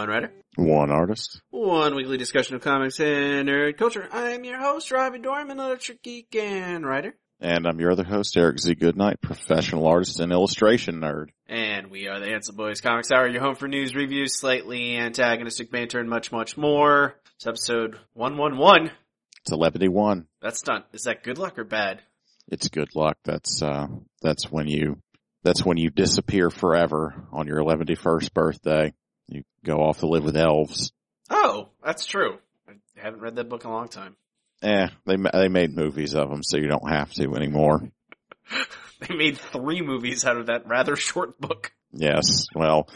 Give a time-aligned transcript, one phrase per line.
[0.00, 1.42] One writer, One artist.
[1.50, 4.08] one weekly discussion of comics and nerd culture.
[4.10, 7.14] I'm your host, Robbie Dorman, literature geek and writer.
[7.38, 8.76] And I'm your other host, Eric Z.
[8.76, 11.26] Goodnight, professional artist and illustration nerd.
[11.46, 15.70] And we are the Handsome Boys Comics Hour, your home for news, reviews, slightly antagonistic
[15.70, 17.16] banter, and much, much more.
[17.36, 18.90] It's episode 111.
[19.42, 20.24] It's 11one.
[20.40, 22.00] That's not, is that good luck or bad?
[22.48, 23.18] It's good luck.
[23.26, 23.88] That's, uh,
[24.22, 24.96] that's when you,
[25.42, 28.94] that's when you disappear forever on your 11st birthday.
[29.30, 30.92] You go off to live with elves.
[31.30, 32.38] Oh, that's true.
[32.68, 34.16] I haven't read that book in a long time.
[34.62, 37.90] Eh, they, they made movies of them so you don't have to anymore.
[39.08, 41.72] They made three movies out of that rather short book.
[41.90, 42.44] Yes.
[42.54, 42.86] Well,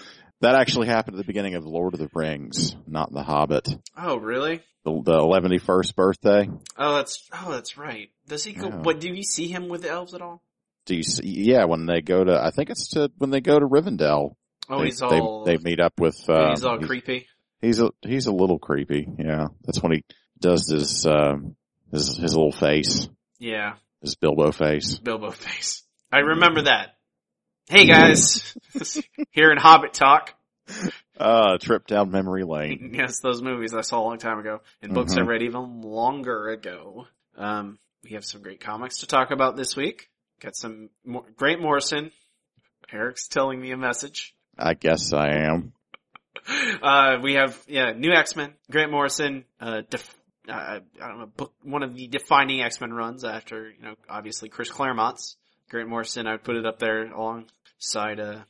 [0.43, 3.67] that actually happened at the beginning of Lord of the Rings, not The Hobbit.
[3.97, 4.61] Oh, really?
[4.85, 6.51] The, the 11st birthday.
[6.77, 8.11] Oh, that's, oh, that's right.
[8.29, 8.83] Does he go, Yeah.
[8.83, 10.43] what, do you see him with the elves at all?
[10.85, 13.59] Do you see, yeah, when they go to, I think it's to, when they go
[13.59, 14.35] to Rivendell.
[14.69, 17.27] Oh, they, he's all, they, they meet up with, uh, he's all creepy.
[17.61, 19.09] He's a he's a little creepy.
[19.19, 20.05] Yeah, that's when he
[20.39, 21.57] does his um
[21.91, 23.75] his his little face, Yeah.
[24.03, 24.99] his Bilbo face.
[24.99, 25.83] Bilbo face.
[26.13, 26.97] I remember that.
[27.69, 28.55] Hey guys,
[29.31, 30.35] here in Hobbit Talk.
[31.17, 32.91] Uh, trip down memory lane.
[32.99, 35.29] yes, those movies I saw a long time ago, and books I Mhm.
[35.29, 37.07] read even longer ago.
[37.37, 40.11] Um, we have some great comics to talk about this week.
[40.41, 42.11] Got some more, Grant Morrison.
[42.93, 44.34] Eric's telling me a message.
[44.59, 45.73] I guess I am.
[46.83, 48.55] Uh, we have yeah, new X Men.
[48.71, 49.45] Grant Morrison.
[49.61, 50.17] Uh, def-
[50.49, 53.95] uh, I don't know, book one of the defining X Men runs after you know
[54.09, 55.37] obviously Chris Claremont's.
[55.71, 56.27] Grant Morrison.
[56.27, 58.41] I would put it up there alongside uh,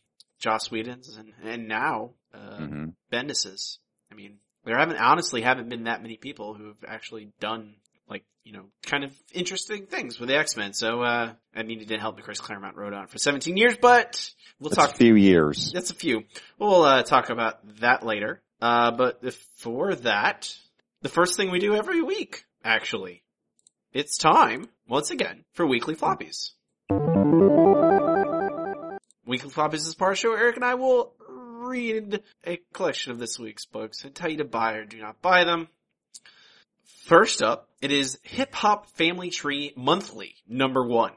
[0.41, 3.79] Joss Whedon's and and now uh, hmm Bendis's.
[4.11, 7.75] I mean, there haven't honestly haven't been that many people who have actually done
[8.09, 10.73] like you know kind of interesting things with the X Men.
[10.73, 13.57] So uh, I mean, it didn't help that Chris Claremont wrote on it for 17
[13.57, 15.73] years, but we'll It's talk a few years.
[15.73, 16.25] that's a few.
[16.59, 18.43] We'll uh, talk about that later.
[18.61, 20.55] Uh, but before that,
[21.03, 23.23] the first thing we do every week, actually,
[23.93, 26.51] it's time once again for weekly floppies.
[29.27, 30.35] Weekly floppies is part of the show.
[30.35, 34.45] Eric and I will read a collection of this week's books and tell you to
[34.45, 35.69] buy or do not buy them.
[37.07, 41.13] First up, it is Hip Hop Family Tree Monthly, number one.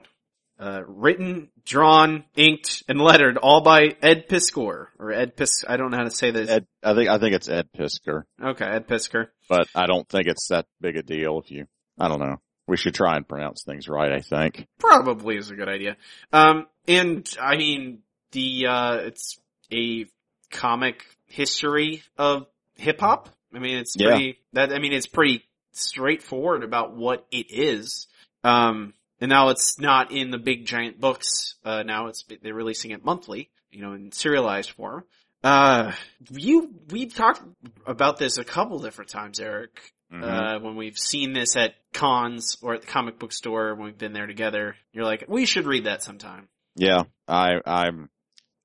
[0.59, 5.91] Uh, written, drawn, inked, and lettered all by Ed Piskor, or Ed Pis, I don't
[5.91, 6.49] know how to say this.
[6.49, 9.27] Ed, I think I think it's Ed Pisker, Okay, Ed Pisker.
[9.47, 11.39] but I don't think it's that big a deal.
[11.39, 11.67] If you,
[11.99, 12.37] I don't know.
[12.65, 14.11] We should try and pronounce things right.
[14.11, 14.65] I think.
[14.79, 15.95] Probably is a good idea.
[16.33, 17.99] Um, and I mean,
[18.31, 19.39] the, uh, it's
[19.71, 20.07] a
[20.49, 23.29] comic history of hip hop.
[23.53, 24.07] I mean, it's Yeah.
[24.09, 25.43] pretty, that, I mean, it's pretty
[25.77, 28.07] straightforward about what it is.
[28.43, 31.55] Um, and now it's not in the big giant books.
[31.63, 35.03] Uh, now it's, they're releasing it monthly, you know, in serialized form.
[35.43, 35.91] Uh,
[36.31, 37.41] you, we've talked
[37.85, 39.93] about this a couple different times, Eric.
[40.11, 40.23] Mhm.
[40.23, 43.97] Uh, when we've seen this at cons or at the comic book store when we've
[43.97, 46.47] been there together, you're like, we should read that sometime.
[46.75, 48.09] Yeah, I I'm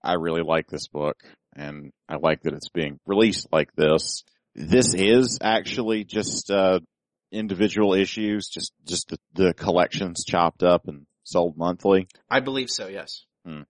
[0.05, 1.17] I really like this book
[1.57, 4.23] and I like that it's being released like this.
[4.55, 6.81] This is actually just uh
[7.33, 12.09] individual issues, just just the, the collections chopped up and sold monthly.
[12.31, 13.25] I believe so, yes.
[13.45, 13.63] Hmm.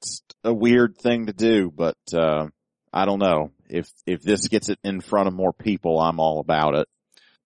[0.00, 2.48] It's a weird thing to do, but uh
[2.92, 3.52] I don't know.
[3.68, 6.88] If if this gets it in front of more people, I'm all about it.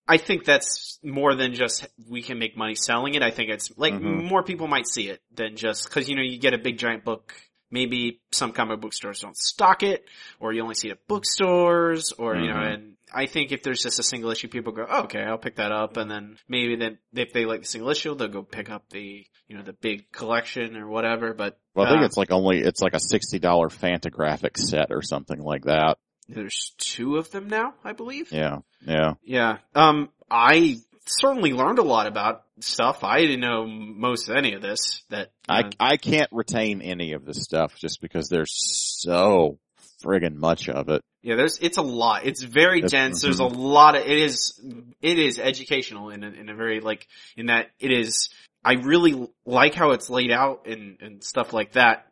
[0.07, 3.23] I think that's more than just we can make money selling it.
[3.23, 4.29] I think it's like Mhm.
[4.29, 7.05] more people might see it than just cause you know, you get a big giant
[7.05, 7.35] book.
[7.71, 10.05] Maybe some comic book stores don't stock it
[10.41, 12.75] or you only see it at bookstores or, you know, Mhm.
[12.75, 15.57] and I think if there's just a single issue, people go, oh, okay, I'll pick
[15.57, 15.97] that up.
[15.97, 19.25] And then maybe then if they like the single issue, they'll go pick up the,
[19.49, 21.33] you know, the big collection or whatever.
[21.35, 24.91] But Well, I think uh, it's like only it's like a sixty dollar Fantagraphic set
[24.91, 25.99] or something like that.
[26.29, 28.33] there's two of them now, I believe.
[28.33, 29.15] Yeah, yeah.
[29.23, 29.59] Yeah.
[29.75, 30.77] Um, I
[31.07, 33.03] certainly learned a lot about stuff.
[33.03, 35.03] I didn't know most of any of this.
[35.11, 38.53] That I uh, I can't retain any of this stuff just because there's
[39.01, 39.59] so
[40.05, 41.03] friggin' much of it.
[41.23, 42.27] yeah, there's it's a lot.
[42.27, 43.23] It's very That's- dense.
[43.23, 44.61] There's a lot of it is
[45.01, 47.07] it is educational in a, in a very like
[47.37, 48.29] in that it is.
[48.65, 52.07] I really like how it's laid out and and stuff like that.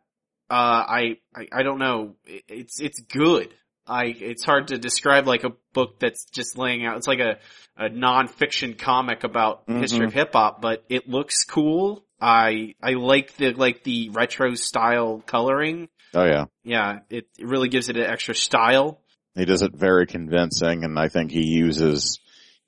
[0.49, 2.15] Uh, I, I, I don't know.
[2.25, 3.51] It's, it's good.
[3.87, 6.97] I, it's hard to describe like a book that's just laying out.
[6.97, 7.39] It's like a,
[7.77, 9.81] a non-fiction comic about Mhm.
[9.81, 12.05] history of hip hop, but it looks cool.
[12.21, 15.89] I, I like the, like the retro style coloring.
[16.13, 16.45] Oh yeah.
[16.63, 19.01] Yeah, it, it really gives it an extra style.
[19.35, 22.19] He does it very convincing and I think he uses,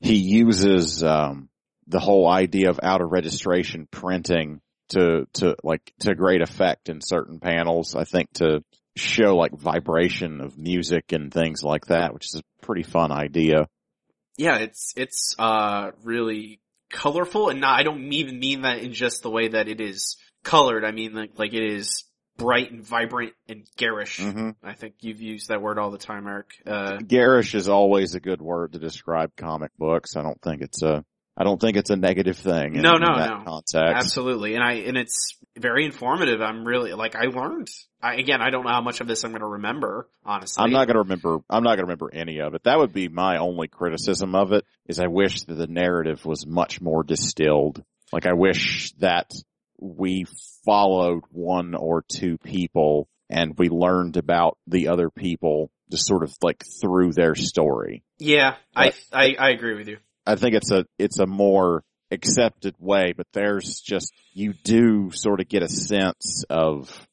[0.02, 1.50] he uses, um,
[1.88, 4.60] the whole idea of out of registration printing
[4.90, 7.96] to, to like, to great effect in certain panels.
[7.96, 8.64] I think to
[8.96, 13.68] show like vibration of music and things like that, which is a pretty fun idea.
[14.38, 16.60] Yeah, it's, it's, uh, really
[16.92, 20.18] colorful and not, I don't even mean that in just the way that it is
[20.44, 20.86] colored.
[20.86, 22.06] I mean like, like it is
[22.38, 24.20] bright and vibrant and garish.
[24.20, 26.48] hmm I think you've used that word all the time, Eric.
[26.66, 30.16] Uh, Garish is always a good word to describe comic books.
[30.16, 31.04] I don't think it's a,
[31.38, 33.44] I don't think it's a negative thing in, No, no, that no.
[33.46, 33.74] context.
[33.96, 34.56] absolutely.
[34.56, 36.42] And I, and it's very informative.
[36.42, 37.68] I'm really, like, I learned,
[38.02, 40.64] I, again, I don't know how much of this I'm going to remember, honestly.
[40.64, 42.64] I'm not gonna remember, I'm not gonna remember any of it.
[42.64, 46.46] That would be my only criticism of it, is I wish that the narrative was
[46.48, 47.84] much more distilled.
[48.14, 49.32] Like I wish that
[49.80, 50.26] we
[50.64, 56.34] followed one or two people and we learned about the other people just sort of
[56.42, 58.04] like through their story.
[58.20, 59.98] Yeah, I, I, I agree with you.
[60.26, 65.40] I think it's a, it's a more accepted way, but there's just, you do sort
[65.40, 67.08] of get a sense of,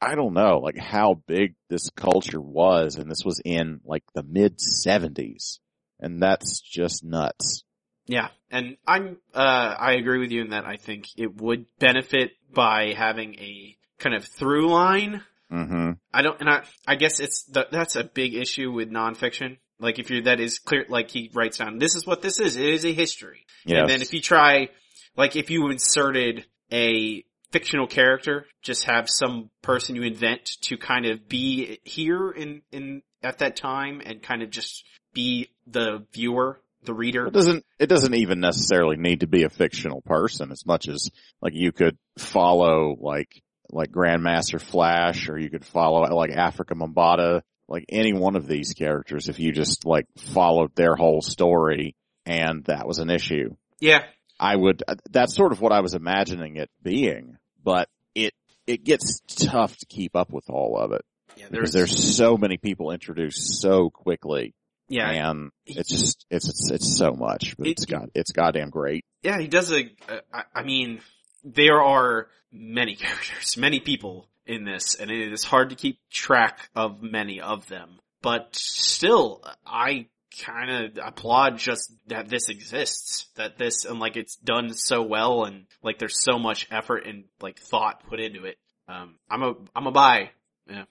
[0.00, 4.22] I don't know, like how big this culture was and this was in like the
[4.22, 5.60] mid seventies
[6.00, 7.64] and that's just nuts.
[8.06, 12.32] Yeah, and I'm uh I agree with you in that I think it would benefit
[12.52, 15.22] by having a kind of through line.
[15.50, 19.58] hmm I don't, and I I guess it's the, that's a big issue with nonfiction.
[19.80, 22.56] Like if you're that is clear, like he writes down, this is what this is.
[22.56, 23.46] It is a history.
[23.64, 23.80] Yes.
[23.80, 24.68] And then if you try,
[25.16, 31.06] like if you inserted a fictional character, just have some person you invent to kind
[31.06, 36.60] of be here in in at that time and kind of just be the viewer,
[36.84, 37.26] the reader.
[37.26, 41.10] It doesn't, it doesn't even necessarily need to be a fictional person as much as
[41.42, 47.42] like you could follow like, like Grandmaster Flash or you could follow like Afrika Bambaataa,
[47.70, 51.94] like any one of these characters if you just like followed their whole story
[52.26, 53.54] and that was an issue.
[53.78, 54.04] Yeah,
[54.38, 58.34] I would, uh, that's sort of what I was imagining it being, but it,
[58.66, 61.02] it gets tough to keep up with all of it
[61.36, 61.46] yeah.
[61.50, 64.54] because there's so many people introduced so quickly
[64.90, 68.70] yeah, and it's just, it's, it's, it's so much, but It- it's got, it's goddamn
[68.70, 69.04] great.
[69.22, 69.88] Yeah, he does a.
[70.32, 71.00] I- I mean,
[71.44, 76.70] there are many characters, many people in this, and it is hard to keep track
[76.74, 77.98] of many of them.
[78.22, 80.06] But still, I
[80.44, 85.44] kind of applaud just that this exists, that this, and like it's done so well,
[85.44, 88.56] and like there's so much effort and like thought put into it.
[88.88, 90.30] Um, I'm a, I'm a buy.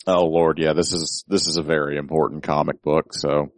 [0.07, 3.51] Oh lord, yeah, this is, this is a very important comic book, so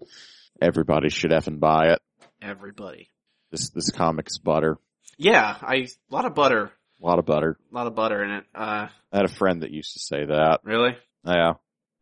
[0.61, 1.99] everybody should effing buy it.
[2.41, 3.09] Everybody.
[3.51, 4.77] This, this comic's butter.
[5.17, 6.71] Yeah, I, a lot of butter,
[7.01, 7.57] A lot of butter.
[7.71, 8.45] a lot of butter in it.
[8.55, 10.59] Uh, I had a friend that used to say that.
[10.63, 10.95] really?
[11.25, 11.53] Yeah.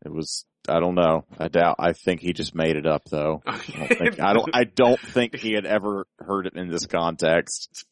[0.04, 1.24] It was, I don't know.
[1.38, 3.42] I doubt, I think he just made it up though.
[3.46, 6.86] I don't think, I don't, I don't think he had ever heard it in this
[6.86, 7.84] context.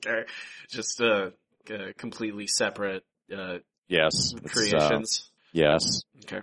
[0.71, 1.31] Just uh,
[1.71, 3.05] uh completely separate
[3.37, 4.35] uh Yes.
[4.35, 5.31] uh, creations.
[5.53, 6.03] yes.
[6.25, 6.41] okay.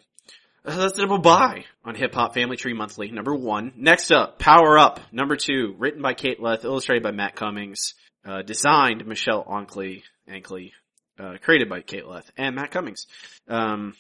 [0.66, 3.72] Uh, that's double buy on Hip Hop Family Tree Monthly, number one.
[3.76, 7.94] Next up, Power Up, number two, written by Kate Leth, illustrated by Matt Cummings,
[8.26, 10.74] uh, designed Michelle Onkley, Ankley,
[11.20, 13.08] uh, created by Kate Leth and Matt Cummings.
[13.48, 13.96] Um,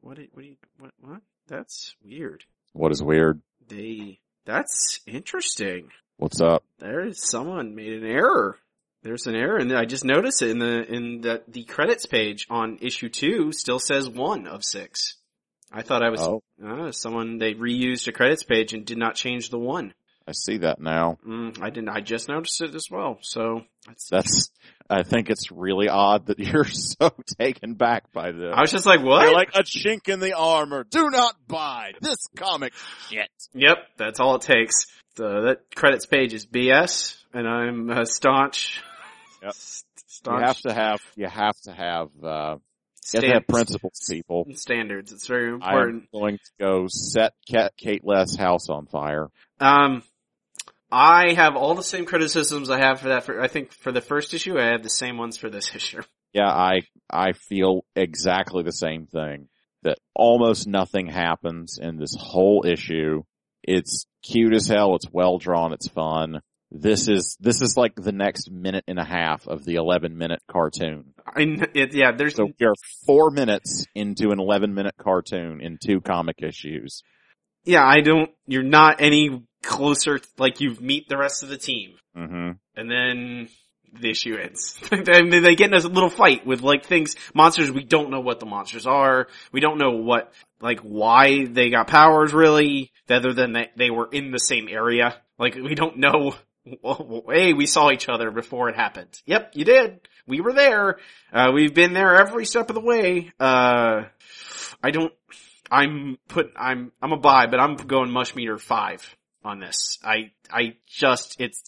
[0.00, 1.20] what, what do you, what, what?
[1.48, 2.44] That's weird.
[2.72, 3.40] What is weird?
[3.68, 5.88] They, that's interesting.
[6.16, 6.64] What's up?
[6.78, 8.58] There is someone made an error.
[9.02, 12.46] There's an error, and I just noticed it in the in the the credits page
[12.48, 15.16] on issue two still says one of six.
[15.70, 19.14] I thought I was Oh, uh, someone they reused a credits page and did not
[19.14, 19.92] change the one.
[20.26, 21.18] I see that now.
[21.26, 21.90] Mm, I didn't.
[21.90, 23.18] I just noticed it as well.
[23.20, 24.08] So that's.
[24.08, 24.50] That's,
[24.88, 28.52] I think it's really odd that you're so taken back by this.
[28.54, 29.22] I was just like, what?
[29.24, 30.84] You're like a chink in the armor.
[30.84, 32.72] Do not buy this comic
[33.08, 33.28] shit.
[33.54, 34.86] yep, that's all it takes.
[35.16, 38.82] The that credits page is BS, and I'm a staunch.
[39.42, 39.52] Yep.
[39.54, 39.84] st-
[40.26, 42.56] You have to have, you have to have, uh,
[43.12, 44.46] you have to have principles, people.
[44.54, 45.12] standards.
[45.12, 46.08] It's very important.
[46.14, 49.28] I'm going to go set Kate, Kate Leth's house on fire.
[49.60, 50.02] Um,
[50.94, 53.24] I have all the same criticisms I have for that.
[53.24, 56.02] For I think for the first issue, I have the same ones for this issue.
[56.32, 59.48] Yeah, I, I feel exactly the same thing.
[59.82, 63.24] That almost nothing happens in this whole issue.
[63.64, 64.94] It's cute as hell.
[64.94, 65.72] It's well drawn.
[65.72, 66.40] It's fun.
[66.70, 70.40] this is this is like the next minute and a half of the 11 minute
[70.48, 71.12] cartoon.
[71.26, 72.74] I, it, yeah, there's So we are
[73.04, 77.02] four minutes into an 11 minute cartoon in two comic issues.
[77.64, 78.30] Yeah, I don't.
[78.46, 80.20] You're not any closer.
[80.38, 83.48] Like you meet the rest of the team, hmm and then
[84.00, 84.76] the issue ends.
[84.92, 87.70] and then they get in a little fight with like things, monsters.
[87.70, 89.28] We don't know what the monsters are.
[89.52, 94.08] We don't know what, like, why they got powers really, other than that they were
[94.10, 95.16] in the same area.
[95.38, 96.34] Like we don't know.
[97.28, 99.10] Hey, we saw each other before it happened.
[99.26, 100.00] Yep, you did.
[100.26, 100.96] We were there.
[101.30, 103.30] Uh, we've been there every step of the way.
[103.38, 104.04] Uh,
[104.82, 105.12] I don't.
[105.70, 106.52] I'm put.
[106.56, 106.92] I'm.
[107.00, 109.98] I'm a buy, but I'm going mush meter five on this.
[110.04, 110.32] I.
[110.50, 111.40] I just.
[111.40, 111.62] It's.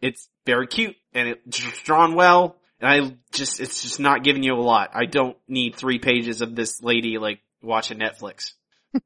[0.00, 2.56] It's very cute and it's drawn well.
[2.80, 3.60] And I just.
[3.60, 4.90] It's just not giving you a lot.
[4.94, 8.52] I don't need three pages of this lady like watching Netflix.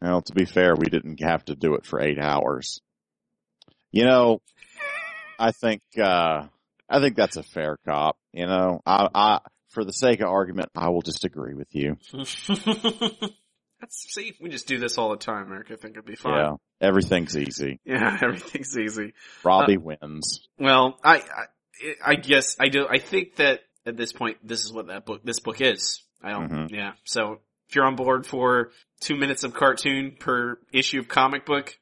[0.00, 2.80] Well, to be fair, we didn't have to do it for eight hours.
[3.92, 4.40] You know,
[5.38, 6.46] I think, uh,
[6.88, 8.16] I think that's a fair cop.
[8.32, 9.40] You know, I, I,
[9.70, 11.96] for the sake of argument, I will just agree with you.
[13.80, 15.70] That's, see, we just do this all the time, Eric.
[15.70, 16.36] I think it'd be fine.
[16.36, 16.52] Yeah.
[16.82, 17.80] Everything's easy.
[17.84, 19.14] Yeah, everything's easy.
[19.42, 20.46] Robbie wins.
[20.58, 22.86] Well, I, I, I guess I do.
[22.86, 26.02] I think that at this point, this is what that book, this book is.
[26.22, 26.50] I don't.
[26.50, 26.70] Mhm.
[26.70, 26.92] Yeah.
[27.04, 31.74] So if you're on board for two minutes of cartoon per issue of comic book,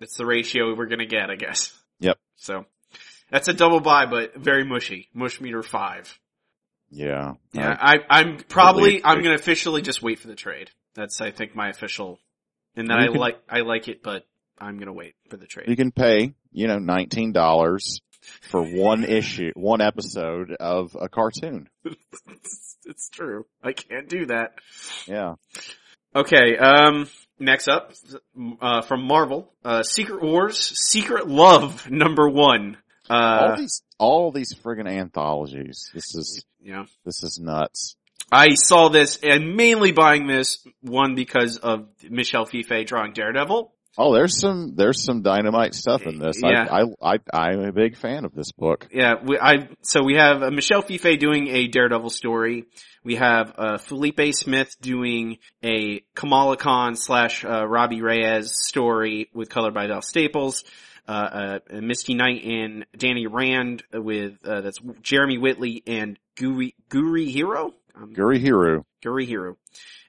[0.00, 1.78] that's the ratio we're gonna get, I guess.
[2.00, 2.18] Yep.
[2.36, 2.64] So
[3.30, 5.10] that's a double buy, but very mushy.
[5.12, 6.18] Mush meter five.
[6.94, 7.32] Yeah.
[7.52, 7.76] Yeah.
[7.80, 9.02] I, I'm probably.
[9.04, 10.70] I'm gonna officially just wait for the trade.
[10.94, 12.18] That's I think my official.
[12.76, 13.42] And that You I can- like.
[13.48, 14.24] I like it, but
[14.58, 15.68] I'm gonna wait for the trade.
[15.68, 18.00] You can pay, you know, $19
[18.42, 21.68] for one issue, one episode of a cartoon.
[22.86, 23.46] it's, true.
[23.62, 24.52] I can't do that.
[25.06, 25.34] Yeah.
[26.14, 27.08] Okay, um,
[27.38, 27.92] next up,
[28.60, 32.76] uh, from Marvel, uh, Secret Wars, Secret Love, number one.
[33.10, 33.16] all
[33.52, 35.90] Uh, these, all these friggin' anthologies.
[35.94, 36.86] This is, yeah.
[37.04, 37.96] this is nuts.
[38.32, 43.72] I saw this and mainly buying this one because of Michel Fiffe drawing Daredevil.
[43.98, 46.40] Oh, there's some, there's some dynamite stuff in this.
[46.42, 46.66] Yeah.
[46.70, 48.88] I, I, I, I'm a big fan of this book.
[48.90, 52.64] Yeah, we, I, so we have uh, Michel Fiffe doing a Daredevil story.
[53.04, 59.50] We have, uh, Felipe Smith doing a Kamala Khan slash, uh, Robbie Reyes story with
[59.50, 60.64] color by Val Staples.
[61.08, 67.28] Uh, uh, Misty Knight and Danny Rand with, uh, that's Jeremy Whitley and Guri, Guri
[67.28, 67.74] Hero?
[67.94, 68.84] Um, Guri Hiru.
[69.04, 69.56] Guri Hero.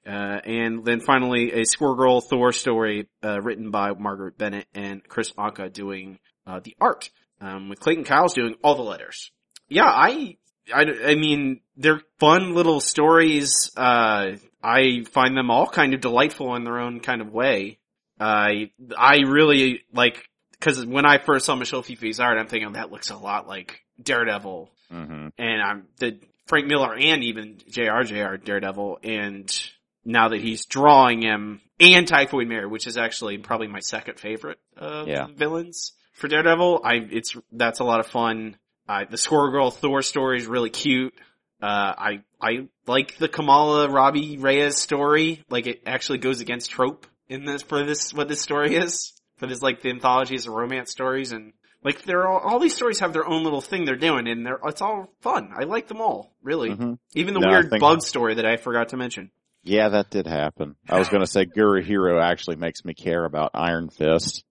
[0.06, 5.04] Uh, and then finally a Squirrel Girl Thor story, uh, written by Marguerite Bennett and
[5.08, 7.10] Kris Anka doing, uh, the art.
[7.42, 9.32] Um, with Clayton Cowles doing all the letters.
[9.68, 10.38] Yeah, I,
[10.74, 13.72] I, I mean, they're fun little stories.
[13.76, 17.80] Uh, I find them all kind of delightful in their own kind of way.
[18.20, 20.30] I, I really like,
[20.64, 23.82] cause when I first saw Michel Fiffe's art, I'm thinking that looks a lot like
[24.02, 29.70] Daredevil hmm and I'm the Frank Miller and even JRJR Daredevil, and
[30.06, 34.60] now that he's drawing him and Typhoid Mary, which is actually probably my second favorite
[34.78, 35.28] of Yeah.
[35.34, 38.58] villains for Daredevil, I it's that's a lot of fun.
[38.88, 41.14] Uh, the Squirrel Girl Thor story is really cute.
[41.62, 45.44] Uh, I I like the Kamala Robbie Reyes story.
[45.50, 49.48] Like it actually goes against trope in this for this what this story is for
[49.48, 53.14] this like the anthologies of romance stories and like they're all, all these stories have
[53.14, 55.52] their own little thing they're doing and they're it's all fun.
[55.56, 56.72] I like them all really.
[56.72, 59.32] hmm Even the No, weird bug story that I forgot to mention.
[59.64, 60.76] Yeah, that did happen.
[60.90, 64.44] I was going to say Guri Hero actually makes me care about Iron Fist.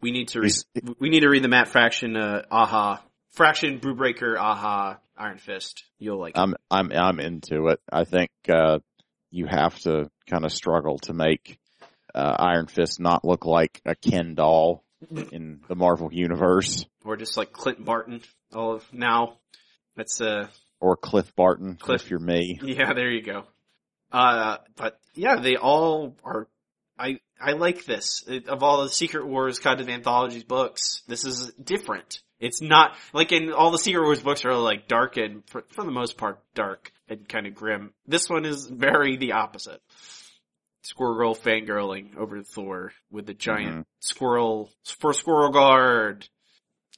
[0.00, 0.52] We need to read.
[0.98, 2.16] We need to read the Matt Fraction.
[2.16, 5.84] Uh, aha, Fraction, Brubaker, aha, Iron Fist.
[5.98, 6.36] You'll like.
[6.36, 6.40] it.
[6.40, 7.80] I'm, I'm, I'm into it.
[7.92, 8.78] I think, uh,
[9.30, 11.58] you have to kind of struggle to make,
[12.14, 14.84] uh, Iron Fist not look like a Ken doll
[15.32, 18.22] in the Marvel universe or just like Clint Barton.
[18.54, 19.38] All of now.
[19.96, 20.48] That's uh.
[20.80, 22.02] or Cliff Barton Cliff.
[22.04, 22.58] if you're me.
[22.62, 23.44] Yeah, there you go.
[24.12, 26.48] Uh, but yeah, they all are.
[26.98, 31.02] I I like this It- of all the Secret Wars kind of anthology books.
[31.08, 32.20] This is different.
[32.40, 35.84] It's not like in all the Secret Wars books are like dark and for, for
[35.84, 37.92] the most part dark and kind of grim.
[38.06, 39.80] This one is very the opposite.
[40.84, 43.80] Squirrel Girl fangirling over Thor with the giant mm-hmm.
[44.00, 46.28] squirrel for Squirrel Guard.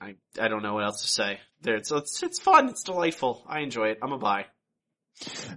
[0.00, 1.40] I I don't know what else to say.
[1.62, 2.68] There, it's it's it's fun.
[2.68, 3.44] It's delightful.
[3.46, 3.98] I enjoy it.
[4.02, 4.46] I'm a buy.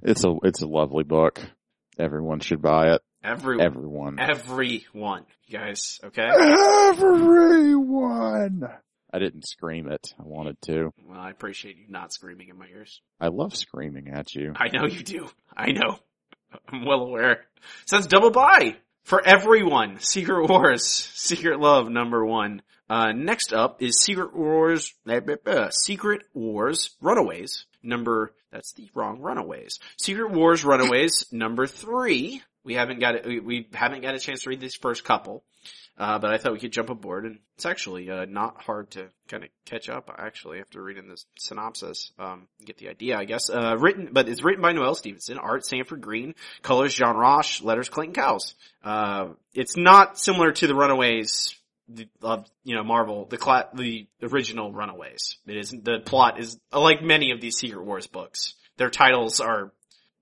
[0.03, 1.41] It's a, it's a lovely book.
[1.97, 3.01] Everyone should buy it.
[3.21, 3.65] Everyone.
[3.65, 4.19] Everyone.
[4.19, 6.29] Everyone, you guys, okay?
[6.91, 8.69] Everyone.
[9.11, 10.13] I didn't scream it.
[10.17, 10.93] I wanted to.
[11.05, 13.01] Well, I appreciate you not screaming in my ears.
[13.19, 14.53] I love screaming at you.
[14.55, 15.29] I know you do.
[15.57, 15.99] I know.
[16.69, 17.45] I'm well aware.
[17.89, 19.99] That's double buy for everyone.
[19.99, 20.83] Secret Wars,
[21.15, 22.61] Secret Love number one.
[22.89, 29.79] Uh, next up is Secret Wars, uh, Secret Wars Runaways number, that's the wrong Runaways.
[29.97, 32.41] Secret Wars Runaways number three.
[32.63, 35.43] We haven't got it, we, we haven't got a chance to read these first couple.
[35.99, 39.09] Uh, but I thought we could jump aboard and it's actually, uh, not hard to
[39.27, 42.13] kind of catch up actually after reading this synopsis.
[42.17, 43.49] Um, get the idea, I guess.
[43.49, 47.89] Uh, written, but it's written by Noelle Stevenson, art Sanford Greene, colors John Rauch, letters
[47.89, 48.55] Clayton Cowles.
[48.81, 51.53] Uh, it's not similar to the Runaways
[52.21, 55.37] of, you know, Marvel, the cla- the original Runaways.
[55.47, 59.73] It isn't, the plot is, like many of these Secret Wars books, their titles are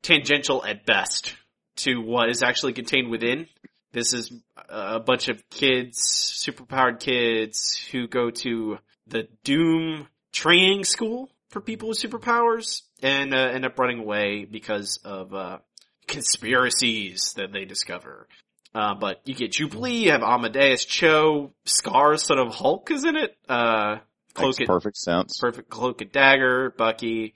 [0.02, 1.36] tangential at best
[1.78, 3.48] to what is actually contained within.
[3.92, 4.32] This is
[4.70, 8.78] a bunch of kids, superpowered kids who go to
[9.08, 15.00] the Doom training school for people with superpowers and uh, end up running away because
[15.04, 15.60] of uh,
[16.08, 18.28] conspiracies that they discover.
[18.76, 23.16] Uh, but you get Jubilee, you have Amadeus Cho, Scar, son of Hulk is in
[23.16, 23.36] it.
[23.48, 25.40] Uh, Makes Cloak and, perfect sense.
[25.40, 27.34] perfect Cloak and Dagger, Bucky,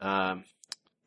[0.00, 0.44] um,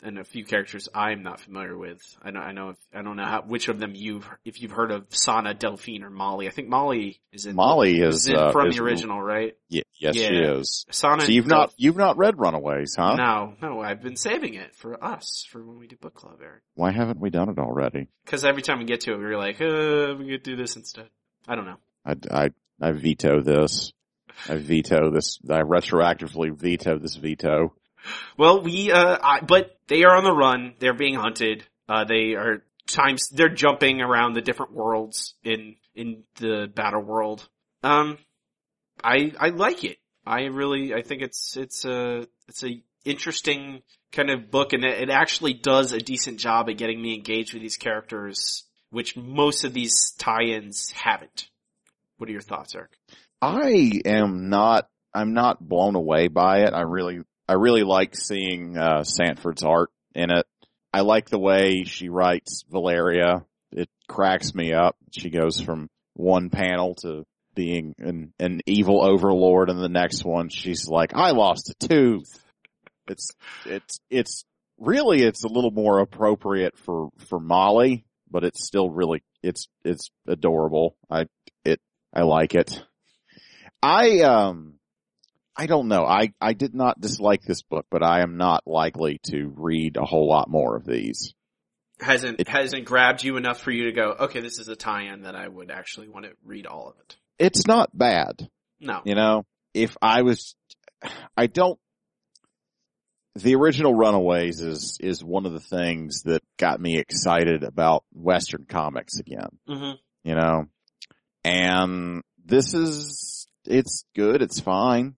[0.03, 2.01] and a few characters I'm not familiar with.
[2.22, 4.72] I know, I know, if, I don't know how, which of them you've, if you've
[4.72, 6.48] heard of Sana, Delphine, or Molly.
[6.48, 9.55] I think Molly is in, Molly is is, uh, from is- the original, right?
[9.70, 10.86] Ye- yes, she is.
[10.91, 11.24] Sana.
[11.24, 13.15] So you've not you've not read Runaways, huh?
[13.15, 16.62] No, no, I've been saving it for us, for when we do book club, Eric.
[16.75, 18.08] Why haven't we done it already?
[18.25, 21.08] Cause every time we get to it, we're like, uh, we could do this instead.
[21.48, 21.77] I don't know.
[22.05, 22.50] I, I,
[22.81, 23.93] I veto this.
[24.50, 25.39] I veto this.
[25.50, 27.74] I retroactively veto this veto.
[28.38, 30.74] Well, we, uh, I, but they are on the run.
[30.79, 31.63] They're being hunted.
[31.88, 37.48] Uh, they are times, they're jumping around the different worlds in, in the battle world.
[37.84, 38.17] Um,
[39.03, 39.98] I, I like it.
[40.25, 43.81] I really, I think it's, it's a, it's a interesting
[44.12, 47.53] kind of book and it, it actually does a decent job at getting me engaged
[47.53, 51.50] with these characters, which most of these tie-ins haven't.
[52.17, 52.91] What are your thoughts, Eric?
[53.41, 56.74] I am not, I'm not blown away by it.
[56.74, 60.46] I really, I really like seeing, uh, Sanford's art in it.
[60.93, 63.46] I like the way she writes Valeria.
[63.74, 64.96] It cracks me up.
[65.12, 70.48] She goes from one panel to being an, an evil overlord and the next one
[70.48, 72.42] she's like, I lost a tooth.
[73.09, 73.31] It's,
[73.66, 74.46] it's, it's
[74.79, 80.09] really, it's a little more appropriate for, for Molly, but it's still really, it's, it's
[80.25, 80.96] adorable.
[81.09, 81.25] I,
[81.66, 81.81] it,
[82.14, 82.81] I like it.
[83.83, 84.75] I, um,
[85.55, 86.05] I don't know.
[86.05, 90.05] I, I did not dislike this book, but I am not likely to read a
[90.05, 91.33] whole lot more of these.
[92.00, 95.24] Hasn't, It- hasn't grabbed you enough for you to go, okay, this is a tie-in
[95.24, 97.18] that I would actually want to read all of it.
[97.37, 98.50] It's not bad.
[98.79, 99.01] No.
[99.05, 100.55] You know, if I was,
[101.37, 101.77] I don't,
[103.35, 108.66] the original Runaways is, is one of the things that got me excited about Western
[108.68, 109.92] comics again, hmm
[110.24, 110.66] you know,
[111.44, 114.42] and this is, it's good.
[114.44, 115.16] It's fine.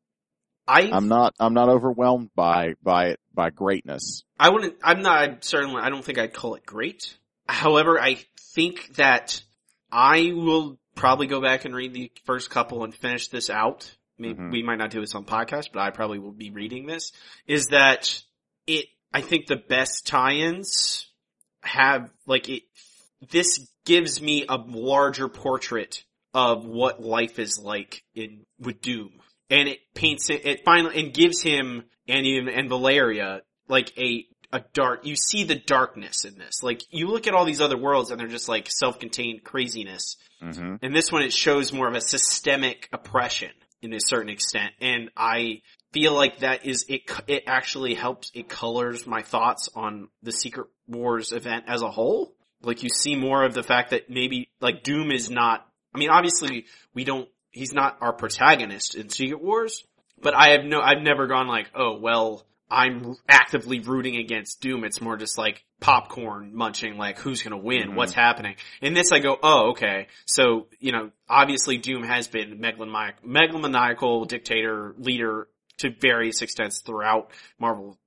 [0.68, 4.24] I, I'm not, I'm not overwhelmed by, by it, by greatness.
[4.40, 7.18] I wouldn't, I'm not, I'm certainly, I don't think I'd call it great.
[7.48, 8.18] However, I
[8.54, 9.42] think that
[9.92, 13.92] I will probably go back and read the first couple and finish this out.
[14.18, 14.52] Maybe, Mhm.
[14.52, 17.12] We might not do this on podcast, but I probably will be reading this.
[17.48, 18.22] Is that
[18.68, 21.08] it, I think the best tie-ins
[21.62, 22.64] have, like it,
[23.32, 29.12] this gives me a larger portrait of what life is like in, with Doom.
[29.50, 34.26] And it paints it, it finally, and gives him, and even, and Valeria, like a,
[34.52, 36.64] a dark, you see the darkness in this.
[36.64, 40.18] Like, you look at all these other worlds and they're just like self-contained craziness.
[40.42, 40.76] Mm-hmm.
[40.82, 43.52] And this one, it shows more of a systemic oppression
[43.82, 44.72] in a certain extent.
[44.80, 50.08] And I feel like that is, it, it actually helps, it colors my thoughts on
[50.24, 52.34] the Secret Wars event as a whole.
[52.62, 56.10] Like you see more of the fact that maybe, like Doom is not, I mean,
[56.10, 59.86] obviously we don't, he's not our protagonist in Secret Wars,
[60.22, 64.84] but I have no, I've never gone like, oh, well, I'm actively rooting against Doom.
[64.84, 67.96] It's more just like popcorn munching, like who's gonna win, Mhm.
[67.96, 68.56] what's happening.
[68.82, 70.08] In this I go, oh, okay.
[70.26, 77.30] So, you know, obviously Doom has been megalomaniac, megalomaniacal dictator, leader to various extents throughout
[77.60, 77.98] Marvel's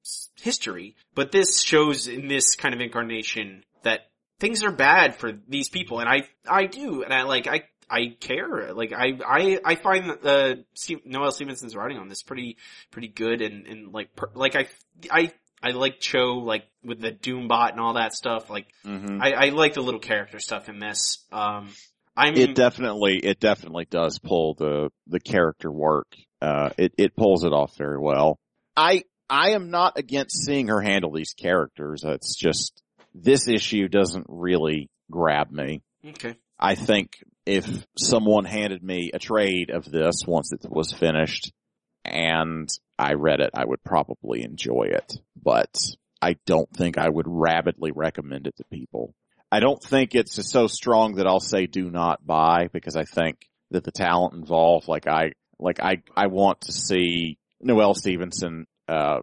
[0.41, 0.97] history.
[1.15, 6.01] But this shows in this kind of incarnation that things are bad for these people.
[6.01, 7.03] And I, I do.
[7.03, 8.72] And I like, I, I care.
[8.72, 12.57] Like I, I, I find that the Steve, Noelle Stevenson's writing on this pretty,
[12.90, 14.68] pretty good and, and like, per, like I,
[15.11, 18.51] I, I like Cho, like with the Doombot and all that stuff.
[18.51, 19.20] Like Mm-hmm.
[19.20, 21.25] I, I like the little character stuff in this.
[21.33, 21.70] Um,
[22.16, 26.07] I'm, it definitely it definitely does pull the the character work
[26.40, 28.38] uh it it pulls it off very well
[28.75, 32.83] i i am not against seeing her handle these characters it's just
[33.14, 36.37] this issue doesn't really grab me okay.
[36.59, 41.53] I think if someone handed me a trade of this once it was finished
[42.05, 45.75] and I read it, I would probably enjoy it, but
[46.21, 49.15] I don't think I would rabidly recommend it to people.
[49.51, 53.49] I don't think it's so strong that I'll say do not buy because I think
[53.71, 59.21] that the talent involved, like I, like I, I want to see Noelle Stevenson, uh,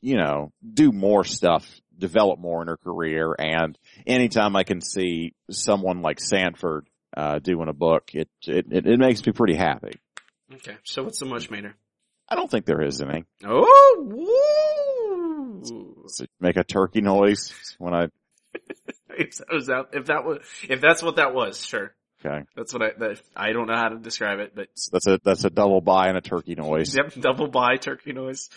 [0.00, 3.34] you know, do more stuff, develop more in her career.
[3.38, 8.86] And anytime I can see someone like Sanford, uh, doing a book, it, it, it,
[8.86, 9.92] it makes me pretty happy.
[10.54, 10.76] Okay.
[10.84, 11.74] So what's the much meter?
[12.28, 13.24] I don't think there is any.
[13.44, 13.96] Oh,
[15.62, 15.62] woo.
[16.08, 18.04] So make a turkey noise when I,
[19.10, 21.94] if that was that, if that was, if that's what that was, sure.
[22.24, 22.44] okay.
[22.56, 25.44] That's what I, that, I don't know how to describe it, but That's a, that's
[25.44, 26.96] a double buy and a turkey noise.
[26.96, 28.48] Yep, double buy turkey noise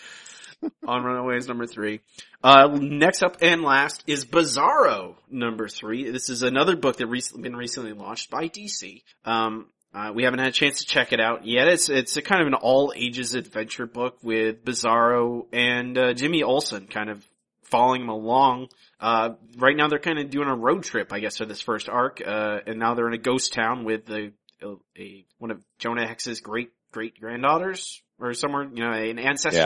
[0.86, 2.00] on Runaways number three.
[2.42, 6.10] Uh, next up and last is Bizarro number three.
[6.10, 9.02] This is another book that recently been recently launched by DC.
[9.24, 11.68] Um, uh, we haven't had a chance to check it out yet.
[11.68, 16.42] It's it's a kind of an all ages adventure book with Bizarro and uh, Jimmy
[16.42, 17.24] Olsen kind of
[17.62, 18.68] following him along.
[18.98, 21.88] Uh, right now they're kind of doing a road trip, I guess, for this first
[21.88, 22.20] arc.
[22.26, 26.06] Uh, and now they're in a ghost town with the a, a one of Jonah
[26.06, 29.58] Hex's great great granddaughters or somewhere, you know, an ancestor.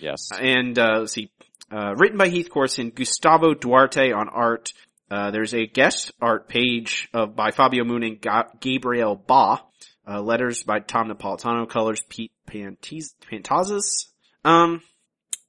[0.00, 0.10] Yeah.
[0.10, 0.30] Yes.
[0.38, 1.30] And uh, let's see,
[1.72, 4.72] uh, written by Heath Corson, Gustavo Duarte on art.
[5.10, 9.62] Uh, there's a guest art page of by Fabio Moon and Ga- Gabriel Ba.
[10.06, 14.06] Uh, letters by Tom Napolitano, colors Pete Pantiz- Pantazis.
[14.42, 14.80] Um,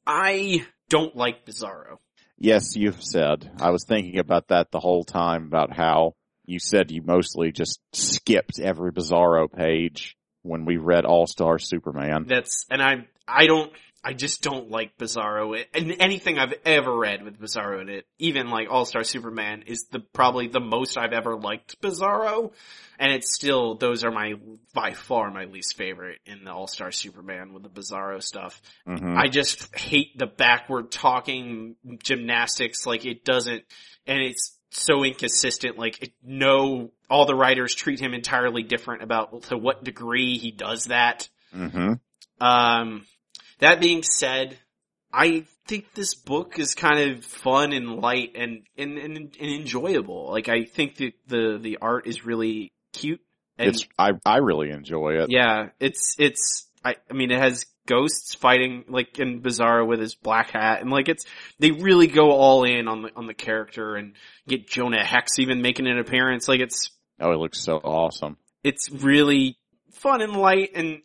[0.06, 1.98] I don't like Bizarro.
[2.38, 3.50] Yes, you've said.
[3.60, 7.80] I was thinking about that the whole time about how you said you mostly just
[7.94, 12.26] skipped every Bizarro page when we read All Star Superman.
[12.28, 13.72] That's, and I, I don't,
[14.04, 15.62] I just don't like Bizarro.
[15.74, 19.88] And anything I've ever read with Bizarro in it, even like All Star Superman, is
[19.92, 22.54] the probably the most I've ever liked Bizarro.
[22.98, 24.36] And it's still those are my
[24.74, 28.62] by far my least favorite in the All Star Superman with the Bizarro stuff.
[28.86, 32.86] hmm I just hate the backward talking gymnastics.
[32.86, 33.64] Like it doesn't,
[34.08, 35.78] and it's so inconsistent.
[35.78, 40.86] Like no, all the writers treat him entirely different about to what degree he does
[40.86, 41.28] that.
[41.52, 41.94] hmm
[42.40, 43.06] Um,
[43.60, 44.58] that being said,
[45.12, 50.30] I think this book is kind of fun and light and, and, and, and enjoyable.
[50.32, 53.22] Like I think that the, the art is really cute.
[53.58, 55.30] And It's, I, I really enjoy it.
[55.30, 60.16] yeah, it's, it's, I, I mean, it has ghosts fighting like in Bizarro with his
[60.16, 61.26] black hat and like it's,
[61.60, 64.14] they really go all in on the, on the character and
[64.48, 66.48] get Jonah Hex even making an appearance.
[66.48, 68.38] Like it's, Oh, it looks so awesome.
[68.64, 69.58] it's really
[69.92, 71.00] fun and light and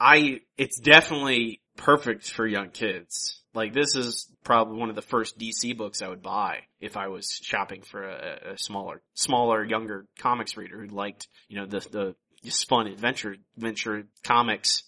[0.00, 3.40] I, it's definitely perfect for young kids.
[3.54, 7.08] Like this is probably one of the first DC books I would buy if I
[7.08, 11.80] was shopping for a, a smaller, smaller, younger comics reader who liked, you know, the,
[11.80, 14.82] the just fun adventure, adventure comics.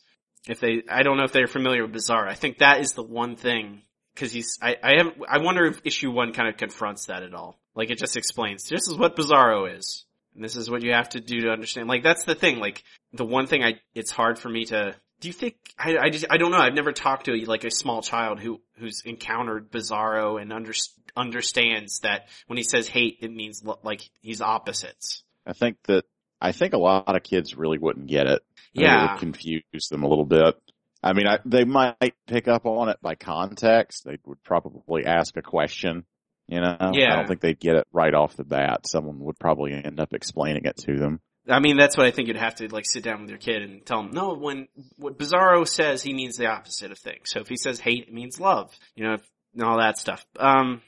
[0.47, 2.29] If they, I don't know if they're familiar with Bizarre.
[2.29, 3.83] I think that is the one thing
[4.15, 7.35] cause he's, I, I have, I wonder if issue one kind of confronts that at
[7.35, 7.59] all.
[7.75, 10.05] Like it just explains, this is what Bizarro is.
[10.35, 11.89] And this is what you have to do to understand.
[11.89, 12.59] Like that's the thing.
[12.59, 16.11] Like the one thing I, it's hard for me to, do you think, I, I
[16.11, 16.59] just, I don't know.
[16.59, 20.73] I've never talked to like a small child who, who's encountered Bizarro and under,
[21.17, 25.23] understands that when he says hate, it means like he's opposites.
[25.47, 26.05] I think that,
[26.45, 28.43] I think a lot of kids really wouldn't get it.
[28.75, 29.13] Think It Yeah.
[29.13, 30.55] would confuse them a little bit.
[31.03, 34.05] I mean, I, they might pick up on it by context.
[34.05, 36.05] They would probably ask a question,
[36.47, 36.77] you know?
[36.93, 37.13] yeah.
[37.13, 38.87] I don't think they'd get it right off the bat.
[38.87, 41.21] Someone would probably end up explaining it to them.
[41.49, 43.63] I mean, that's what I think you'd have to like sit down with your kid
[43.63, 44.13] and tell them.
[44.13, 47.31] no, when what Bizarro says, he means the opposite of things.
[47.31, 49.17] So if he says hate, it means love, you know,
[49.55, 50.25] and all that stuff.
[50.39, 50.81] Um,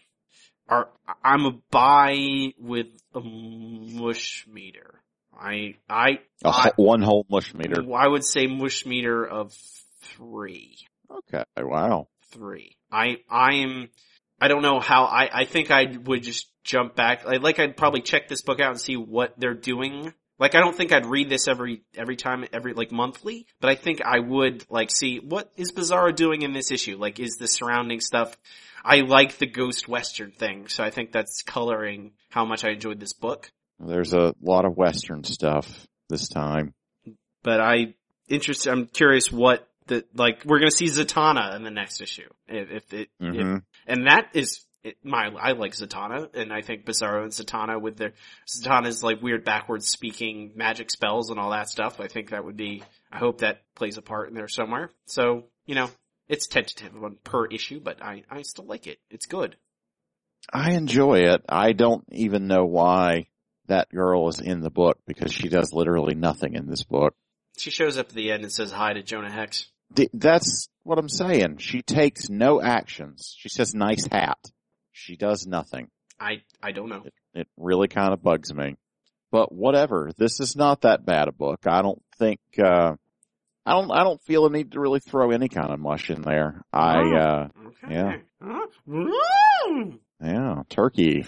[0.69, 0.89] are,
[1.23, 5.03] I'm a buy with a mush meter.
[5.39, 7.83] I, I, A I, one whole mush meter.
[7.95, 9.53] I would say mush meter of
[10.17, 10.79] three.
[11.11, 11.45] Okay.
[11.59, 12.09] Wow.
[12.33, 12.77] three.
[12.91, 13.89] I I am
[14.41, 17.27] I don't know how I I think I would just jump back.
[17.27, 20.13] I like I'd probably check this book out and see what they're doing.
[20.39, 23.75] Like I don't think I'd read this every every time every like monthly, but I
[23.75, 26.97] think I would like see what is Bizarro doing in this issue.
[26.97, 28.37] Like is the surrounding stuff
[28.85, 33.01] I like the ghost western thing, so I think that's coloring how much I enjoyed
[33.01, 33.51] this book.
[33.79, 36.75] There's a lot of Western stuff this time.
[37.43, 37.95] But I
[38.29, 42.29] interested I'm curious what the like we're going to see Zatanna in the next issue.
[42.49, 46.63] If, if it if hmm and that is it, my I like Zatanna, and I
[46.63, 48.13] think Bizarro and Zatanna with their
[48.49, 52.01] Zatanna's like weird backwards speaking magic spells and all that stuff.
[52.01, 52.83] I think that would be.
[53.11, 54.91] I hope that plays a part in there somewhere.
[55.07, 55.91] So you know,
[56.29, 58.99] it's tentative on per issue, but I I still like it.
[59.11, 59.57] It's good.
[60.53, 61.43] I enjoy it.
[61.49, 63.27] I don't even know why
[63.69, 67.15] that girl is in the book because she does literally nothing in this book.
[67.59, 69.67] She shows up at the end and says hi to Jonah Hex.
[69.93, 71.59] D- That's what I'm saying.
[71.59, 73.35] She takes no actions.
[73.39, 74.39] She says nice hat.
[74.93, 75.89] She does nothing.
[76.19, 77.05] I, I don't know.
[77.35, 78.77] It really kind of bugs me.
[79.31, 80.11] But whatever.
[80.17, 81.61] This is not that bad a book.
[81.67, 82.95] I don't think, uh,
[83.65, 86.23] I don't, I don't feel a need to really throw any kind of mush in
[86.23, 86.63] there.
[86.73, 87.95] I, uh, Okay.
[87.95, 88.17] Yeah.
[88.43, 88.67] Huh?
[90.23, 91.27] Yeah, turkey.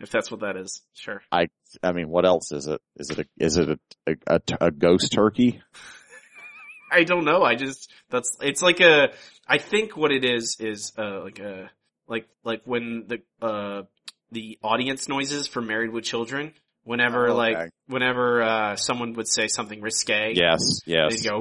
[0.00, 1.22] If that's what that is, sure.
[1.30, 1.48] I
[1.82, 2.80] I mean, what else is it?
[2.96, 5.62] Is it a, is it a, a, a, ghost turkey?
[6.92, 7.42] I don't know.
[7.42, 9.12] I just that's it's like a.
[9.46, 11.70] I think what it is is uh like a
[12.06, 13.82] like like when the uh
[14.30, 16.52] the audience noises for Married with Children.
[16.84, 21.22] Whenever Oh, like whenever uh someone would say something risque, Yes, yes.
[21.22, 21.36] they'd go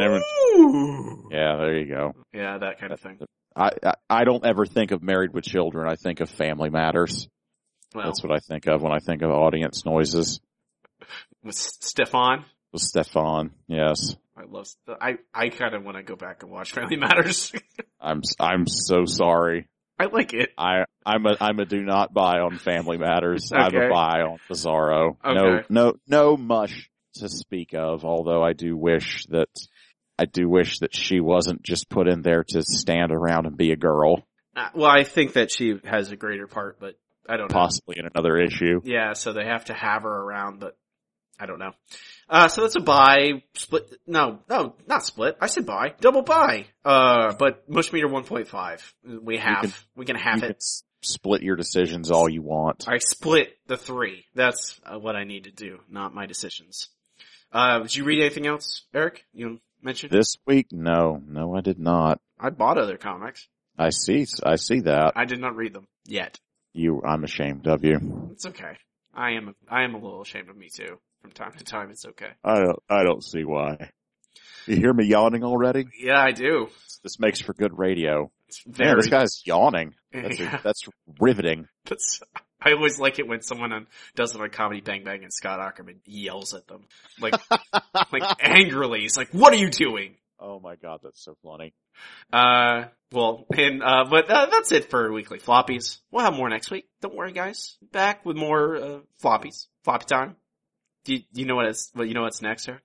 [0.00, 1.30] everyone-.
[1.32, 2.12] Yeah, there you go.
[2.32, 3.18] Yeah, that kind of thing.
[3.56, 3.70] I,
[4.10, 5.88] I don't ever think of married with children.
[5.88, 7.28] I think of family matters.
[7.94, 10.40] Well, That's what I think of when I think of audience noises.
[11.42, 14.16] with Stefan, With Stefan, yes.
[14.36, 14.66] I love.
[15.00, 17.52] I I kind of want to go back and watch Family Matters.
[18.00, 19.68] I'm, I'm so sorry.
[19.98, 20.50] I like it.
[20.58, 23.52] I, I'm a, I'm a do not buy on Family Matters.
[23.54, 25.16] I'm a buy on Bizarro.
[25.24, 25.66] No, Okay.
[25.68, 29.48] no, no mush to speak of, although I do wish that,
[30.18, 33.70] I do wish that she wasn't just put in there to stand around and be
[33.70, 34.26] a girl,
[34.56, 36.96] Uh, well, I think that she has a greater part, but
[37.28, 37.54] I don't know.
[37.54, 38.80] possibly in another issue.
[38.84, 40.76] Yeah, so they have to have her around, but
[41.38, 41.72] I don't know.
[42.28, 45.36] Uh, so that's a buy, split, no, no, not split.
[45.40, 46.66] I said buy, double buy.
[46.84, 49.20] Uh, but Mush Meter 1.5.
[49.22, 50.46] We have, can- we can have it.
[50.46, 50.56] can
[51.02, 52.86] split your decisions all you want.
[52.88, 54.24] I split the three.
[54.34, 56.88] That's uh, what I need to do, not my decisions.
[57.52, 59.24] Uh, did you read anything else, Eric?
[59.32, 60.12] You mentioned?
[60.12, 62.20] This week, no, no, I did not.
[62.38, 63.46] I bought other comics.
[63.78, 65.12] I see, I see that.
[65.16, 66.38] I did not read them yet.
[66.74, 68.28] You, I'm ashamed of you.
[68.32, 68.76] It's okay.
[69.14, 70.98] I am, I am a little ashamed of me too.
[71.22, 72.30] From time to time, it's okay.
[72.44, 73.90] I don't, I don't see why.
[74.66, 75.86] You hear me yawning already?
[75.98, 76.68] Yeah, I do.
[77.02, 78.30] This makes for good radio.
[78.48, 79.94] It's Man, this guy's yawning.
[80.12, 80.58] That's, Yeah.
[80.62, 80.80] that's
[81.20, 81.68] riveting.
[81.84, 82.20] That's,
[82.60, 85.60] I always like it when someone on, does it on Comedy Bang Bang and Scott
[85.60, 86.86] Aukerman yells at them.
[87.20, 87.34] Like,
[88.12, 89.00] like angrily.
[89.00, 90.16] He's like, what are you doing?
[90.46, 91.72] Oh my god, that's so funny.
[92.30, 96.00] Uh, well, and, uh, but uh, that's it for weekly floppies.
[96.10, 96.86] We'll have more next week.
[97.00, 97.78] Don't worry guys.
[97.92, 99.68] Back with more, uh, floppies.
[99.84, 100.36] Floppy time.
[101.04, 102.78] Do you, do you know what is, what you know what's next, sir?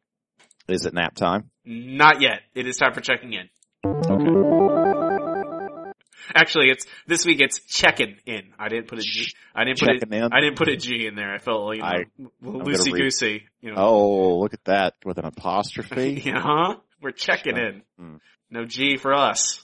[0.70, 1.50] Is it nap time?
[1.66, 2.44] Not yet.
[2.56, 3.50] It is time for checking in.
[3.86, 5.92] Okay.
[6.34, 8.54] Actually, it's, this week it's checking in.
[8.60, 10.32] I didn't put a G, I didn't put Checking it, in?
[10.32, 11.34] I didn't put a G in there.
[11.34, 12.06] I felt, you know, I-
[12.44, 13.78] gonna loosey goosey, you know.
[13.80, 16.22] Oh, look at that with an apostrophe.
[16.26, 16.76] Yeah, huh?
[17.02, 17.82] We're checking in.
[17.98, 18.16] Hmm.
[18.50, 19.64] No G for us.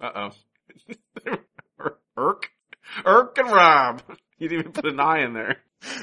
[0.00, 0.30] Uh
[1.28, 1.36] oh.
[2.16, 2.48] Irk?
[3.04, 4.02] Irk and Rob.
[4.38, 5.56] You didn't even put an I in there.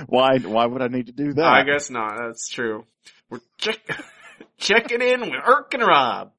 [0.08, 1.46] why, why would I need to do that?
[1.46, 2.18] I guess not.
[2.18, 2.86] That's true.
[3.30, 4.04] We're check-
[4.58, 6.32] checking in with Irk and Rob.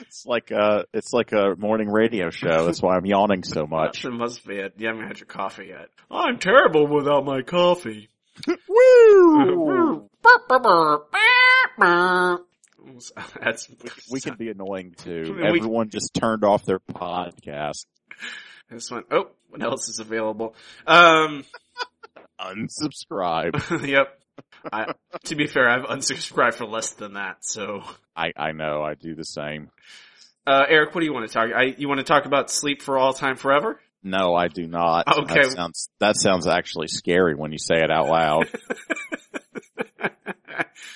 [0.00, 2.66] It's like a, it's like a morning radio show.
[2.66, 4.02] That's why I'm yawning so much.
[4.02, 4.74] That must be it.
[4.78, 5.88] You haven't had your coffee yet.
[6.10, 8.08] I'm terrible without my coffee.
[8.68, 10.08] Woo!
[13.42, 13.68] That's
[14.10, 15.34] We can be annoying too.
[15.38, 17.86] We- Everyone just turned off their podcast.
[18.70, 19.04] This one.
[19.10, 20.54] Oh, what else is available?
[20.86, 21.44] Um.
[22.40, 23.86] Unsubscribe.
[23.88, 24.18] yep.
[24.72, 24.92] I,
[25.24, 27.38] to be fair, I've unsubscribed for less than that.
[27.40, 27.82] So,
[28.14, 29.70] I, I know, I do the same.
[30.46, 31.48] uh, Eric, what do you want to talk?
[31.52, 33.80] I, you want to talk about sleep for all time forever?
[34.04, 35.08] No, I do not.
[35.24, 35.42] Okay.
[35.42, 38.48] That sounds, that sounds actually scary when you say it out loud.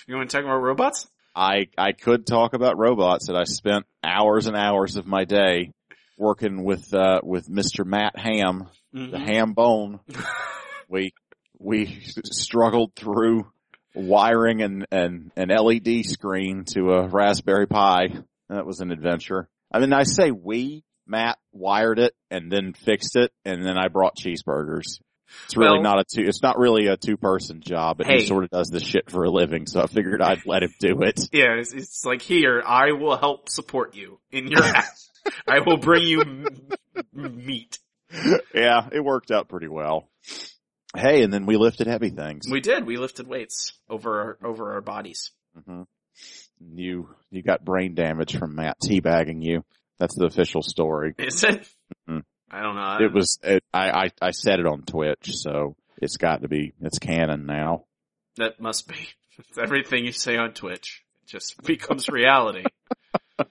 [0.06, 1.08] you want to talk about robots?
[1.34, 5.72] I, I could talk about robots that I spent hours and hours of my day
[6.18, 7.84] working with, uh, with Mr.
[7.86, 9.26] Matt Ham, the Mhm.
[9.26, 10.00] ham bone.
[10.88, 11.12] we,
[11.58, 13.46] we struggled through
[13.94, 18.08] wiring and, and an LED screen to a Raspberry Pi.
[18.48, 19.48] That was an adventure.
[19.72, 23.88] I mean, I say we, Matt wired it and then fixed it and then I
[23.88, 25.00] brought cheeseburgers.
[25.44, 28.20] It's really Well- not a two, it's not really a two person job, but Hey.
[28.20, 30.74] he sort of does this shit for a living, so I figured I'd let him
[30.80, 31.20] do it.
[31.32, 34.62] Yeah, it's, it's like here, I will help support you in your.
[35.46, 36.48] I will bring you m-
[37.14, 37.78] meat.
[38.54, 40.08] yeah, it worked out pretty well.
[40.96, 42.46] Hey, and then we lifted heavy things.
[42.50, 42.84] We did.
[42.86, 45.30] We lifted weights over our, over our bodies.
[45.66, 45.82] hmm
[46.60, 49.64] You you got brain damage from Matt teabagging you.
[49.98, 51.14] That's the official story.
[51.18, 51.66] Is it?
[52.52, 52.98] I don't know.
[53.00, 53.38] It was.
[53.42, 56.74] It, I, I I said it on Twitch, so it's got to be.
[56.82, 57.84] It's canon now.
[58.36, 59.08] That must be.
[59.38, 62.64] It's everything you say on Twitch it just becomes reality.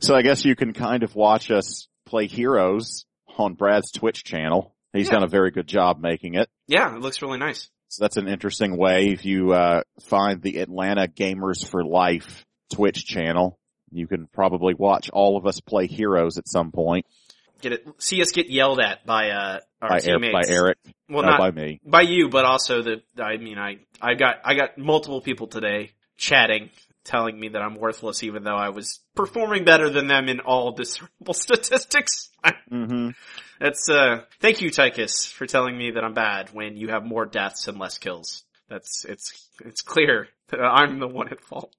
[0.00, 3.04] so I guess you can kind of watch us play heroes
[3.38, 4.74] on Brad's Twitch channel.
[4.92, 5.12] He's Yeah.
[5.14, 6.48] done a very good job making it.
[6.66, 7.68] Yeah, it looks really nice.
[7.88, 9.08] So that's an interesting way.
[9.08, 13.58] If you uh, find the Atlanta Gamers for Life Twitch channel,
[13.92, 17.06] you can probably watch all of us play heroes at some point
[17.60, 20.78] Get it, see us get yelled at by, uh, our by, Er- by Eric,
[21.10, 21.80] Well, not not, by me.
[21.84, 25.92] by you, but also the, I mean, I, I got, I got multiple people today
[26.16, 26.70] chatting,
[27.04, 30.72] telling me that I'm worthless even though I was performing better than them in all
[30.76, 32.30] discernible statistics.
[32.68, 33.10] hmm
[33.60, 37.26] That's, uh, thank you, Tychus, for telling me that I'm bad when you have more
[37.26, 38.42] deaths and less kills.
[38.70, 41.74] That's, it's, it's clear that I'm the one at fault.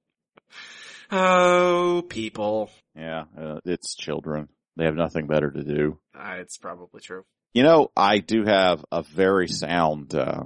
[1.12, 2.70] Oh, people.
[2.96, 4.48] Yeah, uh, it's children.
[4.78, 6.00] They have nothing better to do.
[6.18, 7.24] Uh, it's probably true.
[7.54, 10.44] You know, I do have a very sound uh,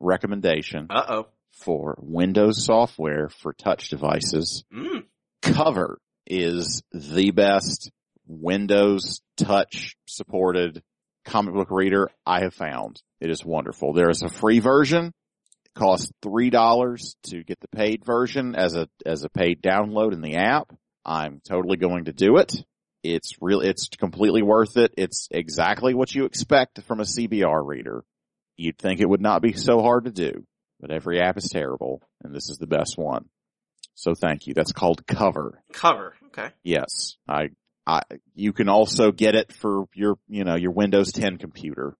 [0.00, 1.26] recommendation Uh oh.
[1.52, 4.64] for Windows software for touch devices.
[4.74, 5.04] Mm.
[5.42, 7.90] Cover is the best
[8.26, 10.82] Windows touch supported
[11.24, 13.00] comic book reader I have found.
[13.20, 13.92] It is wonderful.
[13.92, 15.12] There is a free version.
[15.78, 20.20] Costs three dollars to get the paid version as a as a paid download in
[20.20, 20.72] the app.
[21.04, 22.52] I'm totally going to do it.
[23.04, 24.92] It's really it's completely worth it.
[24.96, 28.04] It's exactly what you expect from a CBR reader.
[28.56, 30.44] You'd think it would not be so hard to do,
[30.80, 33.26] but every app is terrible, and this is the best one.
[33.94, 34.54] So thank you.
[34.54, 35.62] That's called Cover.
[35.72, 36.14] Cover.
[36.26, 36.48] Okay.
[36.62, 37.50] Yes, I,
[37.86, 38.02] I,
[38.34, 41.96] you can also get it for your, you know, your Windows 10 computer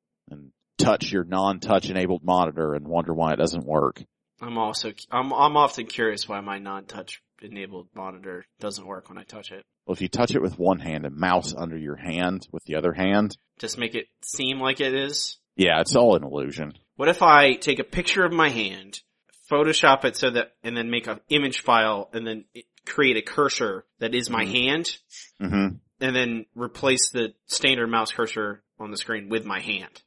[0.78, 4.02] touch your non-touch enabled monitor and wonder why it doesn't work.
[4.40, 9.24] I'm also, I'm, I'm often curious why my non-touch enabled monitor doesn't work when I
[9.24, 9.64] touch it.
[9.86, 12.76] Well, if you touch it with one hand and mouse under your hand with the
[12.76, 15.38] other hand, Just make it seem like it is.
[15.56, 16.72] yeah, it's all an illusion.
[16.96, 19.00] What if I take a picture of my hand,
[19.50, 22.44] Photoshop it so that, and then make an image file and then
[22.84, 24.50] create a cursor that is my Mhm.
[24.52, 24.98] hand
[25.40, 25.66] hmm
[26.00, 30.02] and then replace the standard mouse cursor on the screen with my hand?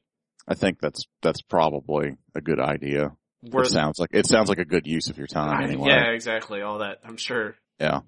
[0.52, 3.12] I think that's, that's probably a good idea.
[3.50, 5.90] Where- It sounds like, it sounds like a good use of your time anyway.
[5.90, 6.62] Yeah, exactly.
[6.62, 7.00] All that.
[7.04, 7.56] I'm sure.
[7.80, 8.02] Yeah.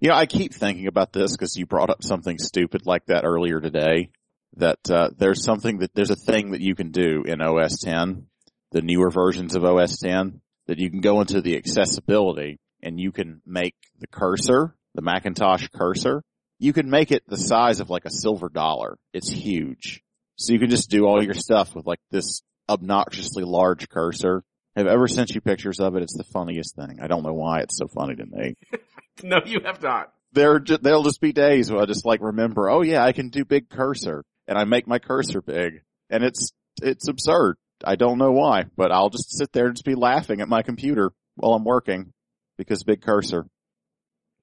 [0.00, 3.24] You know, I keep thinking about this because you brought up something stupid like that
[3.24, 4.10] earlier today.
[4.56, 8.26] That uh, there's something that there's a thing that you can do in OS 10,
[8.70, 13.10] the newer versions of OS 10, that you can go into the accessibility and you
[13.10, 16.22] can make the cursor, the Macintosh cursor,
[16.60, 18.96] you can make it the size of like a silver dollar.
[19.12, 20.03] It's huge.
[20.36, 24.42] So you can just do all your stuff with like this obnoxiously large cursor.
[24.76, 26.02] I've ever sent you pictures of it.
[26.02, 26.98] It's the funniest thing.
[27.00, 28.54] I don't know why it's so funny to me
[29.22, 30.12] No, you have not.
[30.32, 33.44] there there'll just be days where I just like remember, oh yeah, I can do
[33.44, 37.56] big cursor and I make my cursor big and it's, it's absurd.
[37.84, 40.62] I don't know why, but I'll just sit there and just be laughing at my
[40.62, 42.12] computer while I'm working
[42.58, 43.46] because big cursor.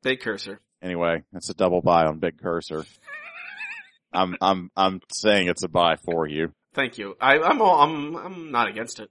[0.04, 0.62] Big cursor.
[0.82, 2.86] Anyway, that's a double buy on big cursor.
[4.14, 6.54] I'm, I'm, I'm saying it's a buy for you.
[6.74, 7.16] Thank you.
[7.20, 9.10] I, I'm all, I'm, I'm not against it.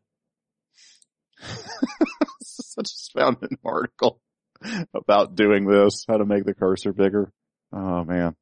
[1.43, 4.21] I just found an article
[4.95, 7.33] about doing this, how to make the cursor bigger.
[7.73, 8.35] Oh man.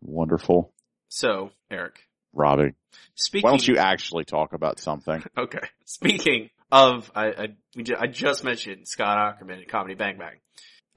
[0.00, 0.72] Wonderful.
[1.08, 2.00] So, Eric,
[2.32, 2.74] Robbie,
[3.14, 3.44] speaking.
[3.44, 5.22] why don't you actually talk about something?
[5.38, 5.66] Okay.
[5.84, 7.48] Speaking of, I, I,
[7.98, 10.36] I just mentioned Scott Aukerman and Comedy Bang Bang.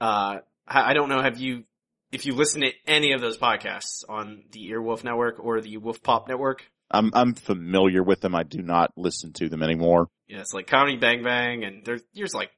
[0.00, 1.64] Uh, I, I don't know, have you,
[2.12, 6.28] if you listen to any of those podcasts on the Earwolf Network or the Wolfpop
[6.28, 8.34] Network, I'm I'm familiar with them.
[8.34, 10.08] I do not listen to them anymore.
[10.28, 12.50] yeah, it's like Comedy Bang Bang and there's, there's like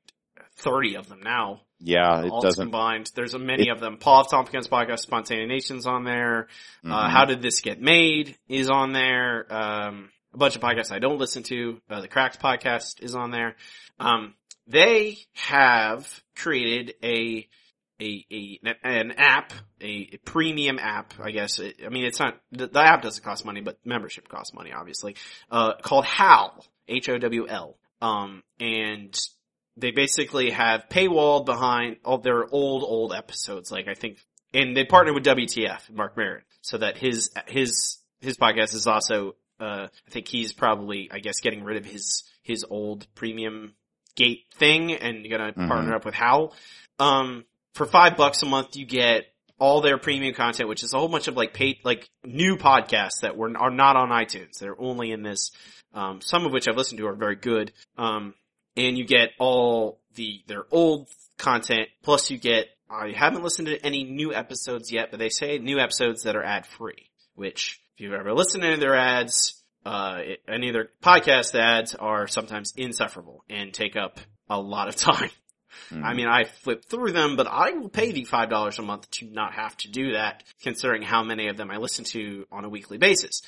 [0.56, 1.60] 30 of them now.
[1.80, 2.64] Yeah, it all doesn't.
[2.66, 3.10] combined.
[3.14, 3.98] There's a many of them.
[3.98, 4.24] Paul.
[4.24, 6.48] Tompkins podcast, Spontaneanation on there.
[6.84, 7.10] Uh, Mhm.
[7.10, 9.46] How Did This Get Made is on there.
[9.52, 11.80] Um, a bunch of podcasts I don't listen to.
[11.90, 13.56] Uh, the Cracks podcast is on there.
[14.00, 14.34] Um,
[14.66, 17.46] they have created a,
[18.04, 21.58] a, a, an app, a, a premium app, I guess.
[21.60, 25.16] I mean, it's not, the, the app doesn't cost money, but membership costs money, obviously,
[25.50, 26.66] uh, called HOWL.
[26.86, 27.78] H-O-W-L.
[28.02, 29.18] Um, and
[29.78, 33.72] they basically have paywalled behind all their old, old episodes.
[33.72, 34.18] Like I think,
[34.52, 39.34] and they partnered with WTF, Marc Maron, so that his, his, his podcast is also,
[39.58, 43.74] uh, I think he's probably, I guess, getting rid of his, his old premium
[44.14, 45.66] gate thing and gonna Mhm.
[45.68, 46.54] partner up with Howl.
[46.98, 49.26] Um, for five bucks a month, you get
[49.58, 53.20] all their premium content, which is a whole bunch of like paid, like new podcasts
[53.22, 54.58] that were, are not on iTunes.
[54.58, 55.50] They're only in this,
[55.92, 57.72] um, some of which I've listened to are very good.
[57.98, 58.34] Um,
[58.76, 61.08] and you get all the, their old
[61.38, 65.58] content, plus you get, I haven't listened to any new episodes yet, but they say
[65.58, 68.96] new episodes that are ad free, which if you've ever listened to any of their
[68.96, 70.18] ads, uh,
[70.48, 75.30] any of their podcast ads are sometimes insufferable and take up a lot of time.
[75.90, 76.04] Mhm.
[76.04, 79.10] I mean, I flip through them, but I will pay the five dollars a month
[79.12, 82.64] to not have to do that, considering how many of them I listen to on
[82.64, 83.42] a weekly basis.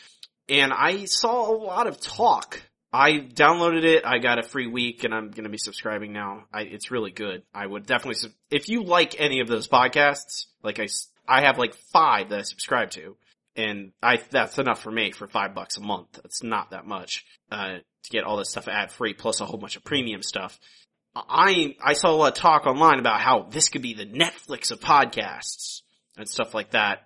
[0.48, 2.62] and I saw a lot of talk.
[2.92, 4.06] I downloaded it.
[4.06, 6.44] I got a free week, and I'm going to be subscribing now.
[6.52, 7.42] I, it's really good.
[7.52, 8.30] I would definitely.
[8.48, 10.86] If you like any of those podcasts, like I,
[11.26, 13.16] I have like five that I subscribe to,
[13.56, 16.20] and I that's enough for me for five bucks a month.
[16.24, 19.58] It's not that much uh, to get all this stuff ad free plus a whole
[19.58, 20.58] bunch of premium stuff.
[21.28, 24.70] I I saw a lot of talk online about how this could be the Netflix
[24.70, 25.82] of podcasts
[26.16, 27.04] and stuff like that,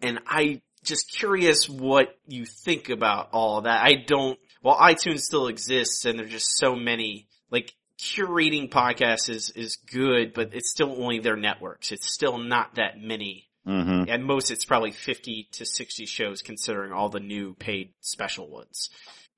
[0.00, 3.82] and I just curious what you think about all that.
[3.82, 4.38] I don't.
[4.62, 10.34] Well, iTunes still exists, and there's just so many like curating podcasts is is good,
[10.34, 11.92] but it's still only their networks.
[11.92, 16.92] It's still not that many hmm at most it's probably 50 to 60 shows considering
[16.92, 18.90] all the new paid special ones.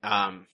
[0.03, 0.47] Um,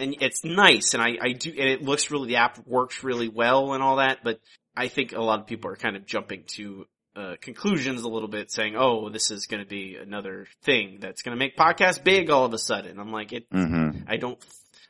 [0.00, 3.28] and it's nice and I, I do, and it looks really, the app works really
[3.28, 4.40] well and all that, but
[4.76, 6.86] I think a lot of people are kind of jumping to,
[7.16, 11.36] uh, conclusions a little bit saying, oh, this is gonna be another thing that's gonna
[11.36, 12.98] make podcasts big all of a sudden.
[12.98, 14.38] I'm like, it, hmm I don't,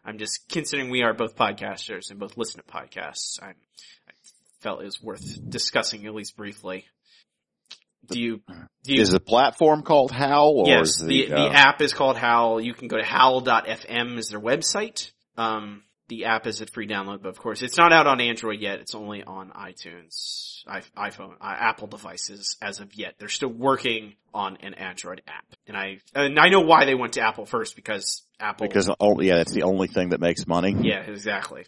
[0.05, 3.43] I'm just considering we are both podcasters and both listen to podcasts.
[3.43, 3.55] I'm,
[4.09, 4.13] I
[4.61, 6.87] felt it was worth discussing at least briefly.
[8.09, 8.43] Do you,
[8.85, 10.65] do you, Is the platform called Howl?
[10.67, 12.61] Or yes, the, the, uh, app is called Howl.
[12.61, 15.13] You can go to howl.fm is their website.
[15.37, 18.61] Um, the app is at free download, but of course it's not out on Android
[18.61, 18.81] yet.
[18.81, 23.15] It's only on iTunes, iPhone, uh, Apple devices as of yet.
[23.19, 25.45] They're still working on an Android app.
[25.69, 29.29] And I, and I know why they went to Apple first because Apple, because only
[29.29, 30.75] yeah, that's the only thing that makes money.
[30.81, 31.65] yeah, exactly.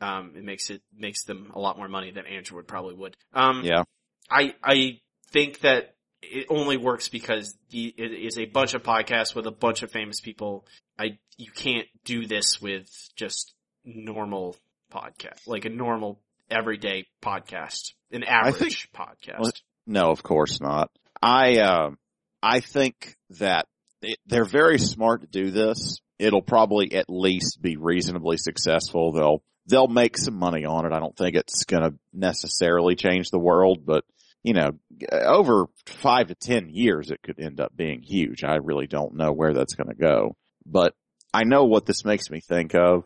[0.00, 3.16] Um, it makes it, makes them a lot more money than Android probably would.
[3.34, 3.84] Um, Yeah.
[4.30, 5.00] I I
[5.32, 9.50] think that it only works because the, it is a bunch of podcasts with a
[9.50, 10.66] bunch of famous people.
[10.98, 13.54] I you can't do this with just
[13.84, 14.56] normal
[14.92, 16.20] podcast, like a normal
[16.50, 19.40] everyday podcast, an average podcast.
[19.40, 19.52] well,
[19.86, 20.90] No, of course not.
[21.20, 21.98] I um
[22.42, 23.66] I think that
[24.02, 26.00] it, they're very smart to do this.
[26.18, 29.12] It'll probably at least be reasonably successful.
[29.12, 30.92] They'll they'll make some money on it.
[30.92, 34.04] I don't think it's going to necessarily change the world, but
[34.42, 34.72] you know,
[35.10, 38.44] over five to ten years, it could end up being huge.
[38.44, 40.36] I really don't know where that's going to go,
[40.66, 40.94] but
[41.32, 43.04] I know what this makes me think of.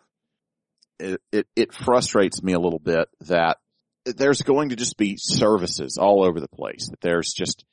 [0.99, 3.59] It, it it frustrates me a little bit that
[4.07, 6.89] there's going to just be services all over the place.
[6.89, 7.65] That there's just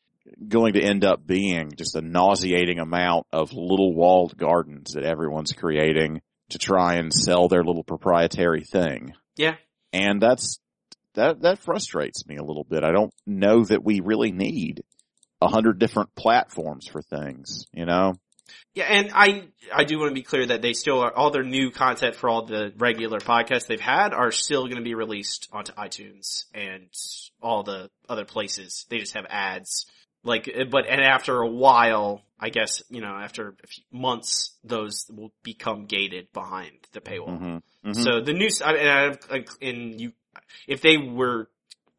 [0.47, 5.53] going to end up being just a nauseating amount of little walled gardens that everyone's
[5.53, 9.13] creating to try and sell their little proprietary thing.
[9.35, 9.55] Yeah.
[9.91, 10.59] And that's,
[11.15, 12.83] that, that frustrates me a little bit.
[12.83, 14.83] I don't know that we really need
[15.41, 18.15] a hundred different platforms for things, you know?
[18.73, 21.43] Yeah, and I I do want to be clear that they still are all their
[21.43, 25.47] new content for all the regular podcasts they've had are still going to be released
[25.51, 26.89] onto iTunes and
[27.41, 28.85] all the other places.
[28.89, 29.85] They just have ads.
[30.23, 35.05] Like, but and after a while, I guess you know, after a few months, those
[35.09, 37.61] will become gated behind the paywall.
[37.85, 37.93] Mm-hmm.
[37.93, 40.13] So the new, and I, like, in you,
[40.67, 41.49] if they were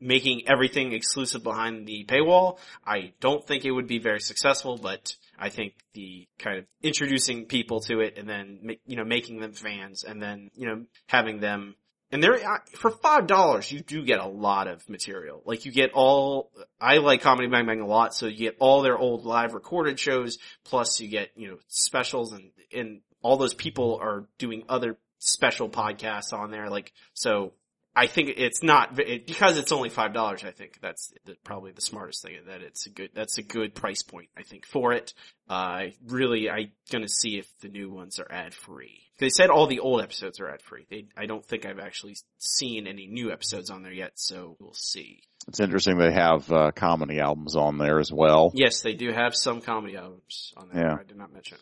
[0.01, 5.17] making everything exclusive behind the paywall, I don't think it would be very successful, but
[5.39, 9.53] I think the kind of introducing people to it and then, you know, making them
[9.53, 11.75] fans and then, you know, having them,
[12.13, 12.39] and there,
[12.75, 15.43] for five dollars, you do get a lot of material.
[15.45, 18.83] Like you get all, I like Comedy Bang Bang a lot, so you get all
[18.83, 23.55] their old live recorded shows, plus you get, you know, specials and, and all those
[23.55, 26.69] people are doing other special podcasts on there.
[26.69, 27.55] Like, so
[27.97, 31.71] I think it's not, it, because it's only five dollars, I think that's the, probably
[31.71, 34.93] the smartest thing that it's a good, that's a good price point, I think, for
[34.93, 35.15] it.
[35.49, 39.01] Uh, really, I gonna see if the new ones are ad free.
[39.19, 40.87] They said all the old episodes are ad free.
[40.91, 44.75] They, I don't think I've actually seen any new episodes on there yet, so we'll
[44.75, 45.23] see.
[45.47, 48.51] It's interesting they have, uh, comedy albums on there as well.
[48.55, 50.85] Yes, they do have some comedy albums on there.
[50.85, 50.97] Yeah.
[50.99, 51.59] I did not mention.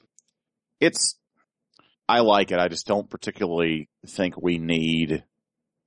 [0.80, 1.16] it's
[2.08, 2.58] I like it.
[2.58, 5.24] I just don't particularly think we need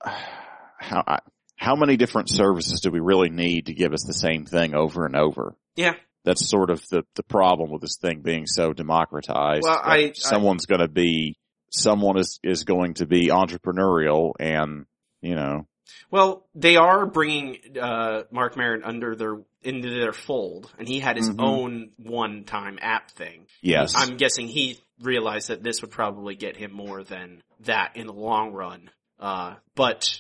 [0.06, 1.20] how I,
[1.58, 5.06] how many different services do we really need to give us the same thing over
[5.06, 5.56] and over?
[5.76, 5.93] Yeah.
[6.24, 9.64] That's sort of the the problem with this thing being so democratized.
[9.64, 11.38] Well, I- someone's going to be
[11.72, 14.86] someone is is going to be entrepreneurial and
[15.22, 15.68] you know
[16.10, 21.18] Well, they are bringing uh, Marc Maron under their into their fold, and he had
[21.18, 21.41] his Mhm.
[21.43, 23.45] own one-time app thing.
[23.62, 28.08] yes I'm guessing he realized that this would probably get him more than that in
[28.08, 28.89] the long run.
[29.20, 30.20] Uh, but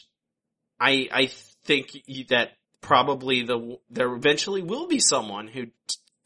[0.79, 1.29] I I
[1.65, 1.91] think
[2.29, 5.71] that probably the there eventually will be someone who t-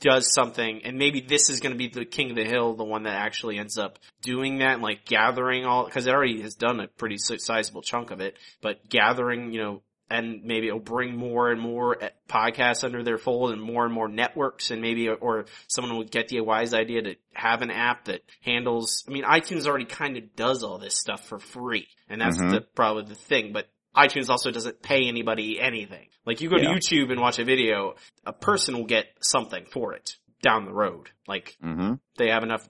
[0.01, 2.83] does something, and maybe this is going to be the king of the hill, the
[2.85, 6.55] one that actually ends up doing that, and like gathering all because it already has
[6.55, 11.15] done a pretty sizable chunk of it, but gathering you know and maybe it'll bring
[11.15, 15.07] more and more eh, podcasts under their fold and more and more networks and maybe,
[15.07, 19.23] or someone will get the wise idea to have an app that handles, I mean,
[19.23, 21.87] iTunes already kind of does all this stuff for free.
[22.09, 22.51] And that's Mhm.
[22.51, 26.07] the, probably the thing, but iTunes also doesn't pay anybody anything.
[26.25, 26.73] Like you go Yeah.
[26.73, 30.73] to YouTube and watch a video, a person will get something for it down the
[30.73, 31.09] road.
[31.27, 32.67] Like hmm they have enough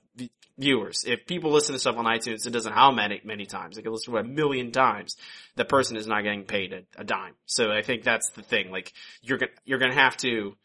[0.58, 1.04] viewers.
[1.08, 3.76] If people listen to stuff on iTunes, it doesn't how many many times.
[3.76, 5.18] They can listen to it a million times.
[5.56, 7.34] The person is not getting paid a, a dime.
[7.46, 8.72] So I think that's the thing.
[8.72, 10.56] Like you're gonna you're gonna have to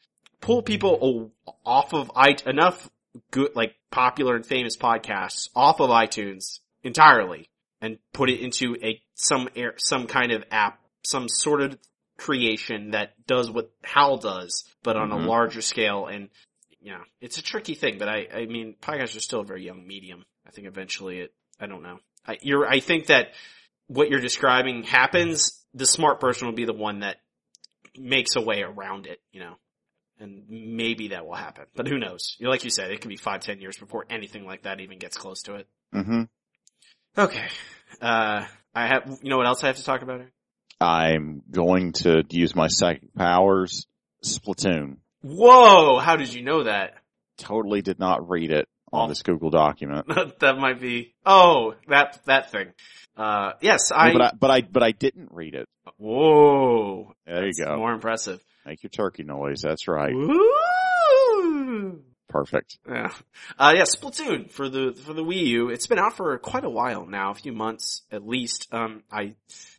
[0.40, 1.32] pull people
[1.64, 2.90] off of i enough
[3.30, 7.48] good like popular and famous podcasts off of iTunes entirely
[7.80, 11.78] and put it into a some air some kind of app, some sort of
[12.16, 15.24] creation that does what Howl does, but on Mhm.
[15.24, 16.28] a larger scale and
[16.80, 19.86] yeah, it's a tricky thing, but I, I mean, podcasts are still a very young
[19.86, 20.24] medium.
[20.46, 21.98] I think eventually it, I don't know.
[22.26, 23.32] I, you're, I think that
[23.86, 25.64] what you're describing happens.
[25.72, 27.16] The smart person will be the one that
[27.96, 29.56] makes a way around it, you know,
[30.20, 32.36] and maybe that will happen, but who knows?
[32.38, 34.98] You Like you said, it could be five, ten years before anything like that even
[34.98, 35.66] gets close to it.
[35.94, 36.22] Mm-hmm.
[37.18, 37.46] Okay.
[38.00, 38.44] Uh,
[38.74, 40.20] I have, you know what else I have to talk about?
[40.20, 40.32] Eric?
[40.80, 43.86] I'm going to use my psychic powers.
[44.24, 44.96] Splatoon.
[45.22, 45.98] Whoa!
[45.98, 46.94] How did you know that?
[47.38, 49.08] Totally did not read it on Oh.
[49.08, 50.06] this Google document.
[50.40, 52.72] that might be, oh, that, that thing.
[53.16, 55.68] Uh, yes, I, but I, but I, but I didn't read it.
[55.98, 57.14] whoa.
[57.26, 57.76] There you go.
[57.76, 58.40] More impressive.
[58.66, 59.60] Make your turkey noise.
[59.62, 60.14] That's right.
[60.14, 62.02] Woo!
[62.28, 62.78] Perfect.
[62.88, 63.12] Yeah.
[63.58, 65.68] Uh, yeah, Splatoon for the, for the Wii U.
[65.68, 68.66] It's been out for quite a while now, a few months at least.
[68.72, 69.34] Um, I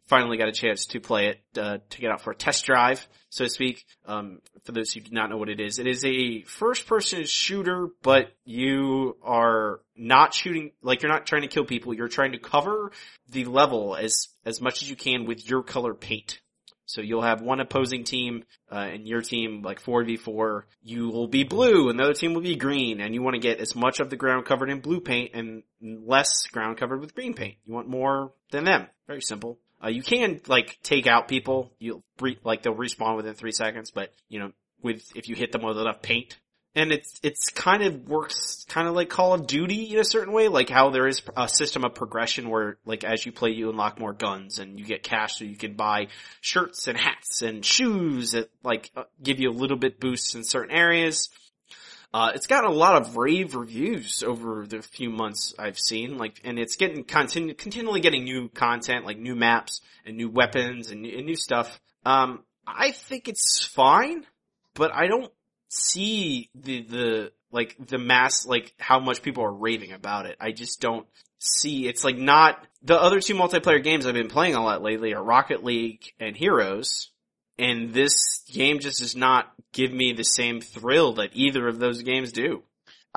[0.05, 3.05] finally got a chance to play it, uh, to get out for a test drive,
[3.29, 3.83] so to speak.
[4.05, 7.25] Um, for those who do not know what it is, it is a first person
[7.25, 12.33] shooter, but you are not shooting, like you're not trying to kill people, you're trying
[12.33, 12.91] to cover
[13.29, 16.39] the level as, as much as you can with your color paint.
[16.85, 21.43] So you'll have one opposing team, uh, and your team, like 4v4, you will be
[21.43, 23.99] blue and the other team will be green and you want to get as much
[23.99, 27.55] of the ground covered in blue paint and less ground covered with green paint.
[27.65, 28.87] You want more than them.
[29.07, 29.59] Very simple.
[29.83, 31.71] Uh, you can, like, take out people.
[31.79, 35.51] You'll, re- like, they'll respawn within three seconds, but, you know, with, if you hit
[35.51, 36.37] them with enough paint.
[36.77, 40.33] And it's, it's kind of works kind of like Call of Duty in a certain
[40.33, 43.69] way, like how there is a system of progression where, like, as you play, you
[43.69, 46.07] unlock more guns and you get cash so you can buy
[46.41, 50.43] shirts and hats and shoes that like uh, give you a little bit boosts in
[50.43, 51.29] certain areas.
[52.13, 56.39] Uh, it's gotten a lot of rave reviews over the few months I've seen, like,
[56.43, 61.05] and it's getting continu- continually getting new content, like new maps and new weapons and,
[61.05, 61.79] and new stuff.
[62.05, 64.25] Um, I think it's fine,
[64.73, 65.31] but I don't
[65.75, 70.37] see the, the, like, the mass, like, how much people are raving about it.
[70.39, 71.05] I just don't
[71.39, 75.13] see, it's like not, the other two multiplayer games I've been playing a lot lately
[75.13, 77.11] are Rocket League and Heroes,
[77.57, 82.01] and this game just does not give me the same thrill that either of those
[82.01, 82.63] games do.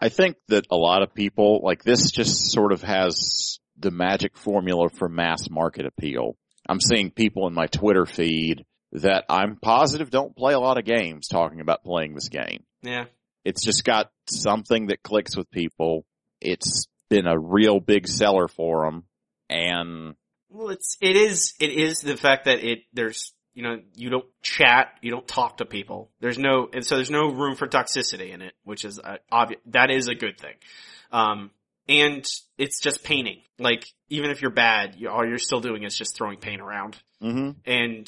[0.00, 4.36] I think that a lot of people, like this just sort of has the magic
[4.36, 6.36] formula for mass market appeal.
[6.68, 10.84] I'm seeing people in my Twitter feed that I'm positive don't play a lot of
[10.84, 12.64] games talking about playing this game.
[12.82, 13.04] Yeah.
[13.44, 16.04] It's just got something that clicks with people.
[16.40, 19.04] It's been a real big seller for them
[19.48, 20.14] and
[20.50, 24.26] Well, it's, it is, it is the fact that it, there's, you know, you don't
[24.42, 26.10] chat, you don't talk to people.
[26.20, 29.60] There's no, and so there's no room for toxicity in it, which is uh, obvious.
[29.66, 30.54] That is a good thing.
[31.10, 31.50] Um,
[31.88, 32.24] and
[32.58, 33.40] it's just painting.
[33.58, 36.96] Like, even if you're bad, you, all you're still doing is just throwing paint around.
[37.20, 38.06] hmm and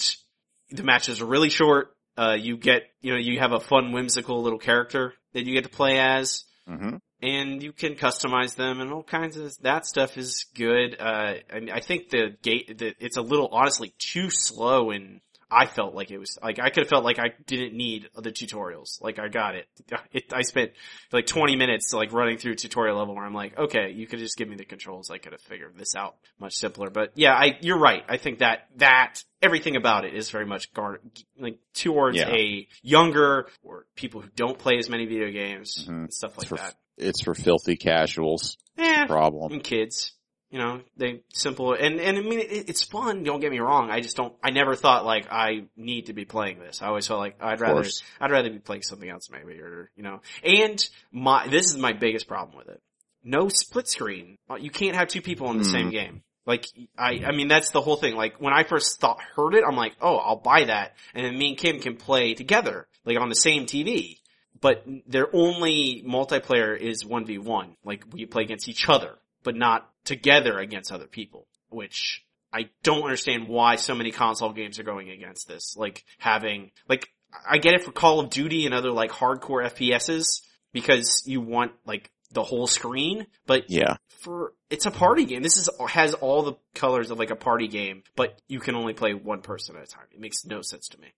[0.70, 1.94] the matches are really short.
[2.16, 5.64] Uh, you get, you know, you have a fun, whimsical little character that you get
[5.64, 10.16] to play as, hmm and you can customize them and all kinds of, that stuff
[10.16, 10.96] is good.
[10.98, 15.20] Uh, I, mean, I think the gate, the, it's a little, honestly, too slow and
[15.50, 18.30] I felt like it was, like, I could have felt like I didn't need the
[18.30, 19.00] tutorials.
[19.02, 19.66] Like, I got it.
[20.12, 20.32] it.
[20.32, 20.72] I spent
[21.12, 24.36] like 20 minutes, like, running through tutorial level where I'm like, okay, you could just
[24.36, 25.10] give me the controls.
[25.10, 26.90] I could have figured this out much simpler.
[26.90, 28.04] But yeah, I, you're right.
[28.08, 31.00] I think that, that, everything about it is very much guard,
[31.38, 32.28] like, towards Yeah.
[32.30, 35.88] a younger, or people who don't play as many video games, Mhm.
[35.88, 36.74] and stuff like It's for, that.
[36.98, 38.56] it's for filthy casuals.
[38.78, 39.52] Eh, Problem.
[39.52, 40.12] and kids.
[40.50, 43.22] You know, they simple and and I mean it, it's fun.
[43.22, 43.88] Don't get me wrong.
[43.90, 44.34] I just don't.
[44.42, 46.82] I never thought like I need to be playing this.
[46.82, 47.84] I always felt like I'd rather.
[48.20, 50.20] I'd rather be playing something else maybe or you know.
[50.42, 52.82] And my this is my biggest problem with it.
[53.22, 54.38] No split screen.
[54.50, 55.70] Uh, You can't have two people in the Hmm.
[55.70, 56.22] same game.
[56.46, 56.66] Like
[56.98, 58.16] I I mean that's the whole thing.
[58.16, 61.38] Like when I first thought heard it, I'm like, oh, I'll buy that, and then
[61.38, 64.16] me and Kim can play together like on the same TV.
[64.60, 67.76] But their only multiplayer is one v one.
[67.84, 73.02] Like we play against each other but not together against other people, which I don't
[73.02, 75.76] understand why so many console games are going against this.
[75.76, 77.08] Like having, like,
[77.48, 81.72] I get it for Call of Duty and other like hardcore FPSs because you want
[81.86, 83.96] like the whole screen, but Yeah.
[84.20, 85.42] for, it's a party game.
[85.42, 88.94] This is, has all the colors of like a party game, but you can only
[88.94, 90.06] play one person at a time.
[90.12, 91.08] It makes no sense to me.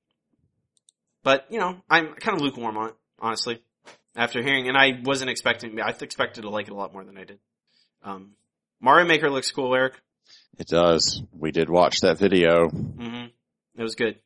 [1.22, 3.62] But, you know, I'm kind of lukewarm on it, honestly.
[4.16, 7.16] After hearing, and I wasn't expecting, I expected to like it a lot more than
[7.16, 7.38] I did.
[8.04, 8.32] Um,
[8.80, 9.94] Mario Maker looks cool, Eric.
[10.58, 11.22] It does.
[11.32, 12.68] We did watch that video.
[12.68, 13.26] hmm
[13.76, 14.18] It was good.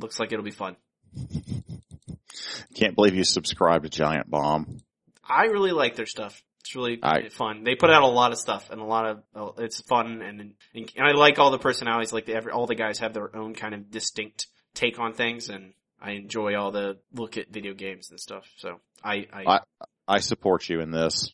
[0.00, 0.76] Looks like it'll be fun.
[2.74, 4.82] Can't believe you subscribed to Giant Bomb.
[5.26, 6.42] I really like their stuff.
[6.60, 7.64] It's really I- fun.
[7.64, 10.40] They put out a lot of stuff and a lot of uh, it's fun and
[10.40, 12.12] and, and I like all the personalities.
[12.12, 15.48] Like the, every, all the guys have their own kind of distinct take on things,
[15.48, 18.44] and I enjoy all the look at video games and stuff.
[18.58, 19.60] So I, I, I-
[20.08, 21.32] I support you in this.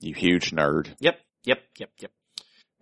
[0.00, 0.94] You huge nerd.
[1.00, 2.10] yep, yep, yep, yep.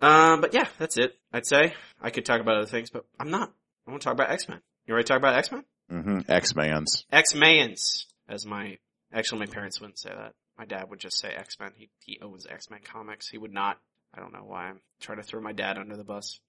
[0.01, 1.15] Um, but yeah, that's it.
[1.31, 3.51] I'd say I could talk about other things, but I'm not.
[3.87, 4.59] I want to talk about X Men.
[4.85, 5.63] You ready to talk about X Men?
[5.89, 7.05] hmm X-Mans.
[7.11, 8.77] X Mans, as my
[9.13, 10.33] actually my parents wouldn't say that.
[10.57, 11.71] My dad would just say X Men.
[11.75, 13.29] He he owns X Men comics.
[13.29, 13.77] He would not.
[14.13, 16.39] I don't know why I'm trying to throw my dad under the bus.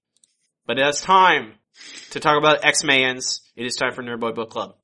[0.65, 1.53] But it's time
[2.11, 3.41] to talk about X Mans.
[3.55, 4.75] It is time for Nerd Boy Book Club.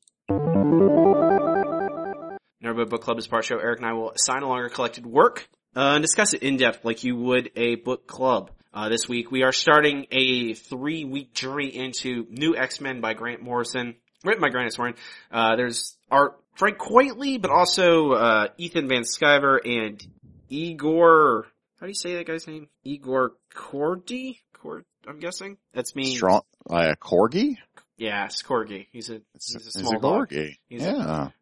[2.64, 3.58] Nerd Boy Book Club is part show.
[3.58, 6.84] Eric and I will assign a longer collected work uh, and discuss it in depth
[6.86, 8.52] like you would a book club.
[8.74, 13.14] Uh, this week we are starting a three week journey into New X Men by
[13.14, 15.00] Grant Morrison, written by Grant Morrison.
[15.32, 20.04] Uh, there's art Frank Quitely, but also uh, Ethan Van Sciver and
[20.50, 21.46] Igor.
[21.80, 22.68] How do you say that guy's name?
[22.84, 24.38] Igor Kordey.
[24.54, 24.86] Cord.
[25.06, 26.16] I'm guessing that's me.
[26.16, 27.58] Strong, a corgi?
[27.98, 28.88] Yeah, it's Corgi.
[28.92, 30.30] He's a he's a small a dog.
[30.30, 30.56] corgi.
[30.70, 30.92] He's a-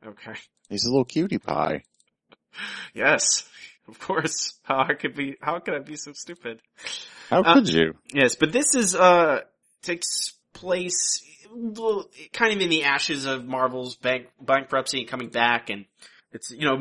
[0.04, 0.10] yeah.
[0.10, 0.34] Okay.
[0.70, 1.84] He's a little cutie pie.
[2.94, 3.48] Yes,
[3.92, 4.60] of course.
[4.64, 5.38] How I could be?
[5.42, 6.62] How could I be so stupid?
[7.30, 7.94] How Uh, could you?
[8.14, 9.42] Yes, but this is uh
[9.84, 11.24] takes place
[12.34, 15.86] kind of in the ashes of Marvel's bank bankruptcy and coming back, and
[16.32, 16.78] it's you know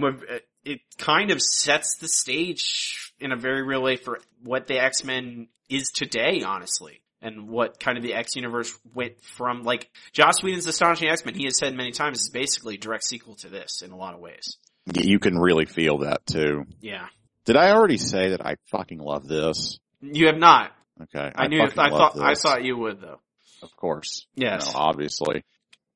[0.65, 5.05] it kind of sets the stage in a very real way for what the X
[5.05, 7.01] Men is today, honestly.
[7.23, 11.45] And what kind of the X universe went from, like, Joss Whedon's Astonishing X-Men, he
[11.45, 14.21] has said many times, is basically a direct sequel to this in a lot of
[14.21, 14.57] ways.
[14.87, 16.65] You can really feel that too.
[16.81, 17.07] Yeah.
[17.45, 19.79] Did I already say that I fucking love this?
[20.01, 20.73] You have not.
[21.03, 21.31] Okay.
[21.35, 23.21] I, knew, fucking I thought, I thought you would though.
[23.63, 24.27] Of course.
[24.35, 24.67] Yes.
[24.67, 25.45] You know, obviously.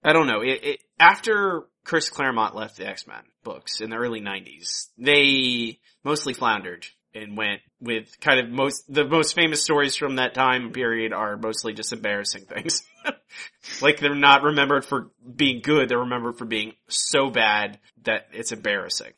[0.03, 0.41] I don't know.
[0.41, 6.35] It, it, after Chris Claremont left the X-Men books in the early 90s, they mostly
[6.35, 11.13] floundered and went with kind of most, the most famous stories from that time period
[11.13, 12.83] are mostly just embarrassing things.
[13.83, 18.53] like they're not remembered for being good, they're remembered for being so bad that it's
[18.53, 19.13] embarrassing.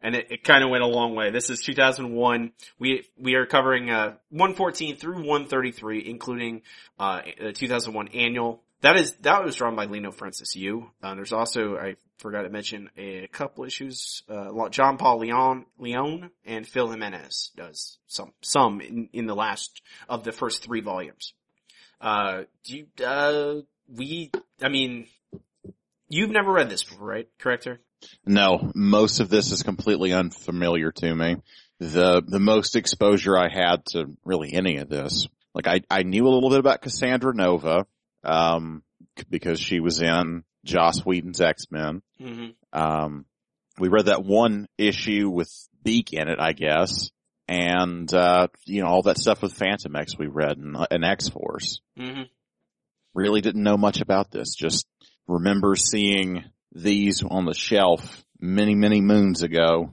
[0.00, 1.30] And it, it kind of went a long way.
[1.30, 2.52] This is 2001.
[2.78, 6.62] We, we are covering, uh, 114 through 133, including,
[7.00, 8.62] uh, the 2001 annual.
[8.82, 10.88] That is, that was drawn by Leinil Francis Yu.
[11.02, 16.30] Uh, there's also, I forgot to mention a couple issues, uh, John Paul Leon, Leon
[16.44, 21.32] and Phil Jimenez does some, some in, in the last of the first three volumes.
[22.00, 23.54] Uh, do you, uh,
[23.88, 24.30] we,
[24.62, 25.06] I mean,
[26.08, 27.28] you've never read this before, right?
[27.38, 27.80] Corrector?
[28.26, 31.36] No, most of this is completely unfamiliar to me.
[31.80, 36.26] The, the most exposure I had to really any of this, like I, I knew
[36.26, 37.86] a little bit about Cassandra Nova,
[38.24, 38.82] um,
[39.30, 42.02] because she was in Joss Whedon's X-Men.
[42.20, 42.78] Mm-hmm.
[42.78, 43.24] Um,
[43.78, 45.50] we read that one issue with
[45.82, 47.10] Beak in it, I guess.
[47.48, 51.80] And, uh, you know, all that stuff with Phantom X we read in, in X-Force.
[51.98, 52.22] Mm-hmm.
[53.14, 54.54] Really didn't know much about this.
[54.54, 54.86] Just
[55.26, 59.90] remember seeing these on the shelf many, many moons ago.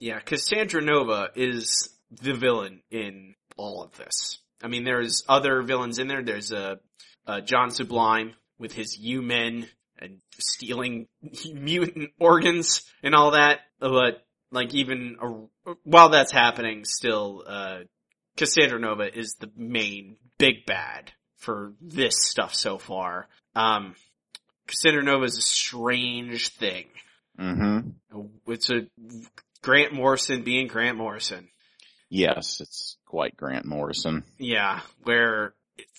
[0.00, 4.38] Yeah, Cassandra Nova is the villain in all of this.
[4.62, 6.22] I mean, there's other villains in there.
[6.22, 6.78] There's a,
[7.26, 9.66] uh John Sublime with his U-Men
[9.98, 11.08] and stealing
[11.52, 13.60] mutant organs and all that.
[13.78, 17.78] But like even uh, while that's happening, still, uh,
[18.36, 23.28] Cassandra Nova is the main big bad for this stuff so far.
[23.54, 23.94] Um,
[24.66, 26.86] Cassandra Nova is a strange thing.
[27.38, 28.20] Mm-hmm.
[28.48, 28.86] It's a
[29.62, 31.48] Grant Morrison being Grant Morrison.
[32.08, 34.24] Yes, it's quite Grant Morrison.
[34.38, 35.54] Yeah, where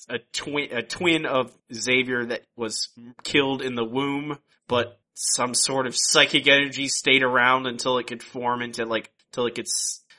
[0.09, 2.89] a twin, a twin of Xavier that was
[3.23, 8.23] killed in the womb, but some sort of psychic energy stayed around until it could
[8.23, 9.67] form into like, till it could,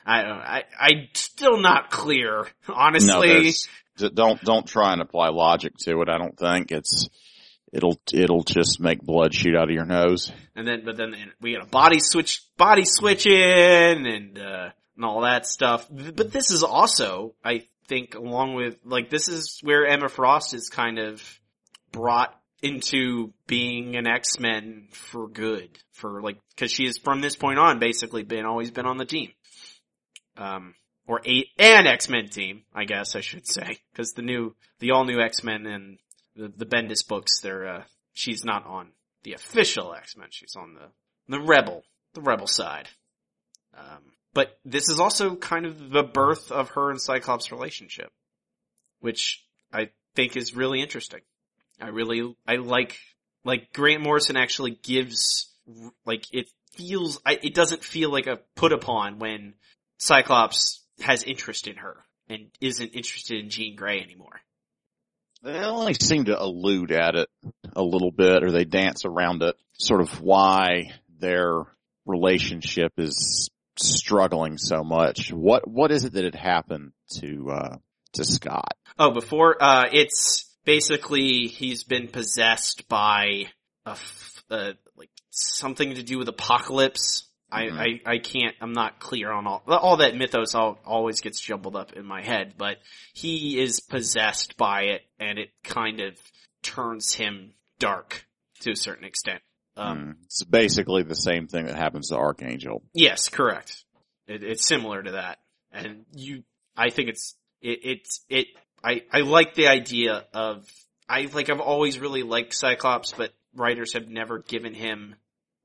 [0.05, 3.53] I don't know, I, I still not clear, honestly.
[3.97, 6.09] d- don't, don't try and apply logic to it.
[6.09, 7.09] I don't think it's,
[7.71, 10.31] it'll, it'll just make blood shoot out of your nose.
[10.55, 15.21] and then, but then we got a body switch, body switching and, uh, and all
[15.21, 15.87] that stuff.
[15.89, 20.69] But this is also, I think along with, like, this is where Emma Frost is
[20.69, 21.21] kind of
[21.91, 25.77] brought into being an X-Men for good.
[25.93, 29.05] For like, cause she has from this point on basically been, always been on the
[29.05, 29.31] team.
[30.37, 30.75] Um,
[31.07, 33.79] or a, an X-Men team, I guess I should say.
[33.95, 35.97] Cause the new, the all new X-Men and
[36.35, 37.83] the, the Bendis books, they're, uh,
[38.13, 38.89] she's not on
[39.23, 40.27] the official X-Men.
[40.31, 41.83] She's on the, the rebel,
[42.13, 42.87] the rebel side.
[43.77, 44.03] Um,
[44.33, 48.11] but this is also kind of the birth of her and Cyclops relationship,
[48.99, 51.21] which I think is really interesting.
[51.81, 52.97] I really, I like,
[53.43, 55.51] like Grant Morrison actually gives,
[56.05, 59.55] like it feels, I, it doesn't feel like a put upon when
[59.97, 64.41] Cyclops has interest in her and isn't interested in Jean Grey anymore.
[65.41, 67.29] They only seem to allude at it
[67.75, 71.63] a little bit or they dance around it, sort of why their
[72.05, 73.49] relationship is
[73.79, 75.31] struggling so much.
[75.31, 77.77] What, what is it that had happened to, uh,
[78.13, 78.73] to Scott?
[78.97, 83.45] Oh, before, uh, it's basically he's been possessed by
[83.85, 87.27] a, f- uh, like something to do with apocalypse.
[87.51, 87.79] Mhm.
[87.79, 91.39] I, I, I can't, I'm not clear on all, all that mythos all, always gets
[91.39, 92.77] jumbled up in my head, but
[93.13, 96.15] he is possessed by it and it kind of
[96.61, 98.25] turns him dark
[98.61, 99.41] to a certain extent.
[99.79, 100.11] Um, Hmm.
[100.25, 102.83] It's basically the same thing that happens to Archangel.
[102.93, 103.85] Yes, correct.
[104.27, 105.39] It, it's similar to that,
[105.71, 106.43] and you.
[106.75, 107.79] I think it's it.
[107.83, 108.47] It's it.
[108.83, 110.67] I I like the idea of.
[111.07, 111.49] I like.
[111.49, 115.15] I've always really liked Cyclops, but writers have never given him.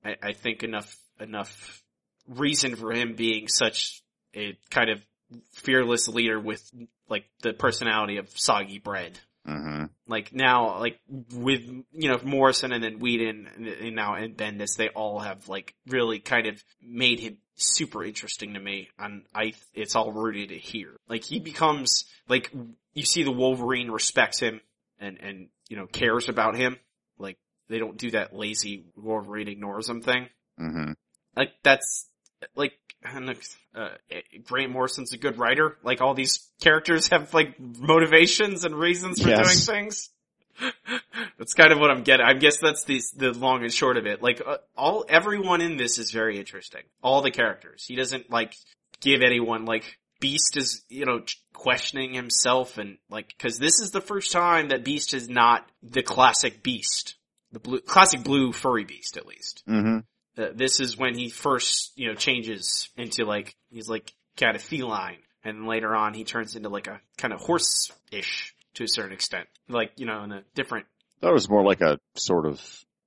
[0.04, 1.82] I, I think enough enough
[2.28, 4.02] reason for him being such
[4.34, 5.04] a kind of
[5.52, 6.62] fearless leader with
[7.08, 9.18] like the personality of soggy bread.
[9.46, 10.98] Hmm Like now, like
[11.34, 15.48] with you know Morrison and then Whedon and, and now and Bendis, they all have
[15.48, 18.88] like really kind of made him super interesting to me.
[18.98, 20.96] And I, it's all rooted here.
[21.08, 22.52] Like he becomes like
[22.94, 24.60] you see the Wolverine respects him
[24.98, 26.78] and and you know cares about him.
[27.18, 27.38] Like
[27.68, 30.28] they don't do that lazy Wolverine ignores him thing.
[30.58, 30.92] hmm
[31.36, 32.08] Like that's
[32.54, 32.72] like
[33.74, 33.88] uh,
[34.44, 35.76] Grant Morrison's a good writer.
[35.82, 39.66] Like all these characters have like motivations and reasons for Yes.
[39.66, 40.10] doing things.
[41.38, 42.24] that's kind of what I'm getting.
[42.26, 44.22] I guess that's the the long and short of it.
[44.22, 46.82] Like uh, all everyone in this is very interesting.
[47.02, 47.84] All the characters.
[47.86, 48.54] He doesn't like
[49.00, 51.22] give anyone like Beast is you know
[51.52, 56.02] questioning himself and like because this is the first time that Beast is not the
[56.02, 57.16] classic Beast,
[57.52, 59.98] the blue classic blue furry Beast at least hmm
[60.38, 64.62] uh, this is when he first, you know, changes into like, he's like kind of
[64.62, 65.18] feline.
[65.44, 69.46] And later on he turns into like a kind of horse-ish to a certain extent.
[69.68, 70.86] Like, you know, in a different,
[71.20, 72.60] That was more like a sort of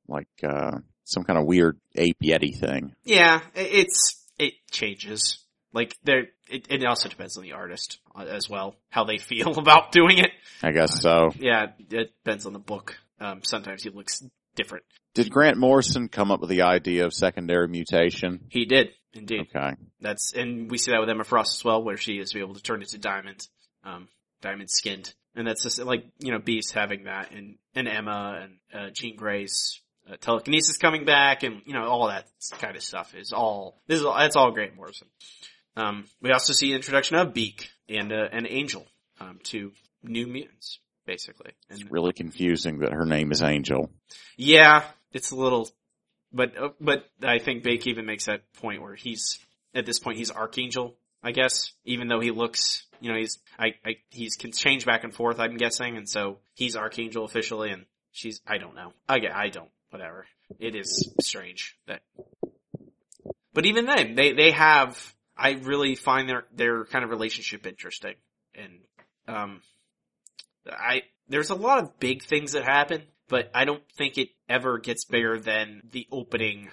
[0.07, 2.93] like uh some kind of weird ape yeti thing.
[3.05, 5.39] yeah, it's, it changes.
[5.73, 9.49] Like there, it, it also depends on the artist uh, as well, how they feel
[9.59, 10.31] about doing it.
[10.63, 11.29] I guess so.
[11.39, 12.97] Yeah, it depends on the book.
[13.19, 14.23] Um, sometimes he looks
[14.57, 14.83] different.
[15.13, 18.41] Did Grant Morrison come up with the idea of secondary mutation?
[18.49, 19.47] He did, indeed.
[19.55, 19.75] Okay.
[20.01, 22.61] That's and we see that with Emma Frost as well, where she is able to
[22.61, 23.47] turn into diamond,
[23.83, 24.09] um,
[24.41, 28.57] diamond skinned, and that's just like you know Beast having that, and and Emma and
[28.73, 29.81] uh, Jean Grey's
[30.11, 32.27] uh, telekinesis coming back, and you know all that
[32.59, 35.07] kind of stuff is all this is all, that's all Grant Morrison.
[35.75, 38.85] Um, we also see introduction of Beak and uh, an Angel,
[39.19, 39.71] um, to
[40.03, 43.89] new mutants basically, It's really confusing that her name is Angel.
[44.35, 45.69] yeah, it's a little,
[46.31, 49.39] but uh, but I think Beak even makes that point where he's
[49.73, 53.73] at this point he's Archangel, I guess, even though he looks, you know, he's I,
[53.83, 55.39] I he's can change back and forth.
[55.39, 58.93] I'm guessing, and so he's Archangel officially, and she's I don't know.
[59.09, 60.27] I get I don't whatever.
[60.59, 62.01] It is strange that,
[63.53, 68.15] but even then they they have I really find their their kind of relationship interesting,
[68.55, 68.79] and
[69.27, 69.61] um,
[70.71, 74.77] I there's a lot of big things that happen, but I don't think it ever
[74.77, 76.69] gets bigger than the opening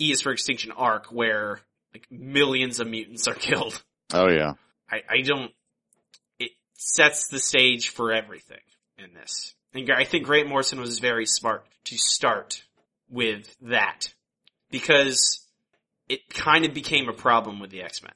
[0.00, 1.60] E is for Extinction arc where
[1.92, 3.82] like millions of mutants are killed.
[4.12, 4.54] Oh yeah.
[4.90, 5.52] I, I don't,
[6.38, 8.58] it sets the stage for everything
[8.98, 9.54] in this.
[9.72, 12.64] And I think Grant Morrison was very smart to start
[13.08, 14.12] with that
[14.70, 15.46] because
[16.08, 18.12] it kind of became a problem with the X-Men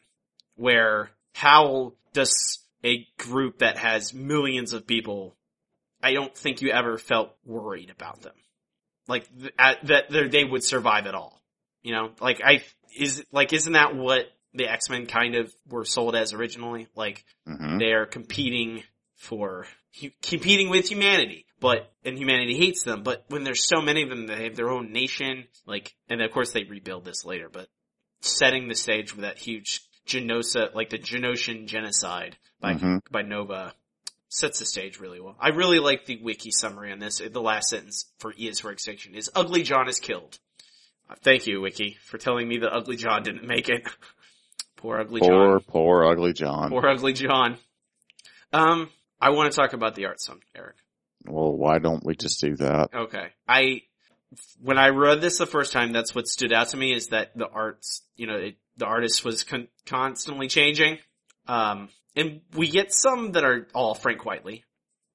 [0.56, 5.36] where how does a group that has millions of people
[6.02, 8.34] I don't think you ever felt worried about them.
[9.08, 11.40] Like th- at, that they're- would survive at all.
[11.82, 12.62] You know, like I
[12.96, 16.88] is like isn't that what the X Men kind of were sold as originally?
[16.94, 18.82] Like hmm they are competing
[19.16, 19.66] for
[20.00, 23.02] hu- competing with humanity, but and humanity hates them.
[23.02, 25.44] But when there's so many of them, they have their own nation.
[25.66, 27.68] Like, and of course they rebuild this later, but
[28.20, 33.00] setting the stage with that huge Genosha, like the Genoshan genocide by Mhm.
[33.10, 33.74] by Nova
[34.28, 35.36] sets the stage really well.
[35.40, 37.18] I really like the wiki summary on this.
[37.18, 40.38] The last sentence for E is for extinction is Ugly John is killed.
[41.08, 43.82] Uh, Thank you, Wiki, for telling me that Ugly John didn't make it.
[44.76, 45.60] Poor Ugly Poor, John.
[45.66, 46.68] poor ugly John.
[46.70, 47.56] Poor Ugly John.
[48.52, 48.90] Um,
[49.20, 50.76] I want to talk about the art some, Eric.
[51.26, 52.90] Well, why don't we just do that?
[52.94, 53.28] Okay.
[53.48, 53.82] I,
[54.60, 57.36] when I read this the first time, that's what stood out to me is that
[57.36, 60.98] the arts, you know, it, the artist was con- constantly changing.
[61.46, 64.62] Um, and we get some that are all Frank Quitely.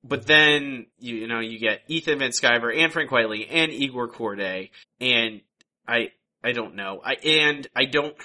[0.04, 4.08] But then, you, you know, you get Ethan Van Sciver and Frank Quitely and Igor
[4.10, 4.70] Kordey
[5.02, 5.42] and
[5.88, 6.12] I,
[6.44, 7.02] I don't know.
[7.04, 8.16] I, and I don't,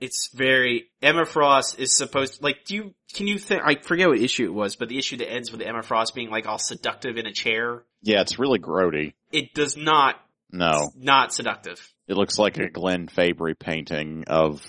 [0.00, 4.18] it's very, Emma Frost is supposed, like, do you, can you think, I forget what
[4.18, 7.16] issue it was, but the issue that ends with Emma Frost being like all seductive
[7.16, 9.14] in a chair, Yeah, it's really grody.
[9.32, 10.16] it does not
[10.50, 11.93] No, not seductive.
[12.08, 14.62] It looks like a Glenn Fabry painting of,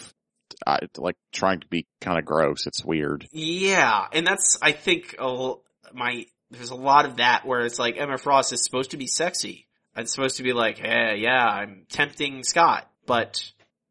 [0.65, 2.67] I, like trying to be kind of gross.
[2.67, 3.27] It's weird.
[3.31, 5.63] Yeah, and that's I think a, l-
[5.93, 9.07] my there's a lot of that where it's like Emma Frost is supposed to be
[9.07, 9.67] sexy.
[9.97, 13.41] It's supposed to be like, hey, yeah, I'm tempting Scott, but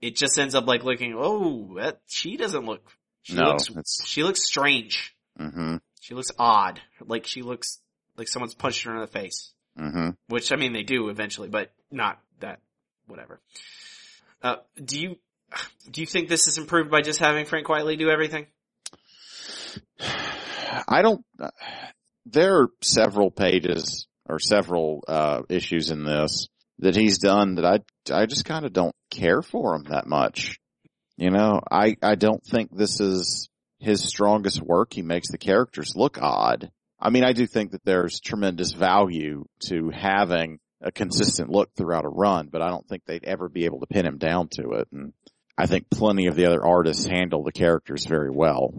[0.01, 2.87] it just ends up like looking, oh, that she doesn't look.
[3.23, 5.15] She no, looks it's, she looks strange.
[5.39, 6.81] hmm She looks odd.
[7.01, 7.81] Like she looks
[8.17, 9.53] like someone's punched her in the face.
[9.79, 12.61] hmm Which I mean they do eventually, but not that
[13.07, 13.41] whatever.
[14.43, 15.17] Uh, do you
[15.91, 18.47] do you think this is improved by just having Frank Quitely do everything?
[20.89, 21.25] I don't,
[22.27, 26.49] there are several pages or several, uh, issues in this
[26.81, 30.59] that he's done that I, I just kind of don't care for him that much.
[31.17, 33.49] You know, I, I don't think this is
[33.79, 34.93] his strongest work.
[34.93, 36.71] He makes the characters look odd.
[36.99, 42.05] I mean, I do think that there's tremendous value to having a consistent look throughout
[42.05, 44.73] a run, but I don't think they'd ever be able to pin him down to
[44.73, 44.89] it.
[44.93, 45.13] And
[45.57, 48.73] I think plenty of the other artists handle the characters very well.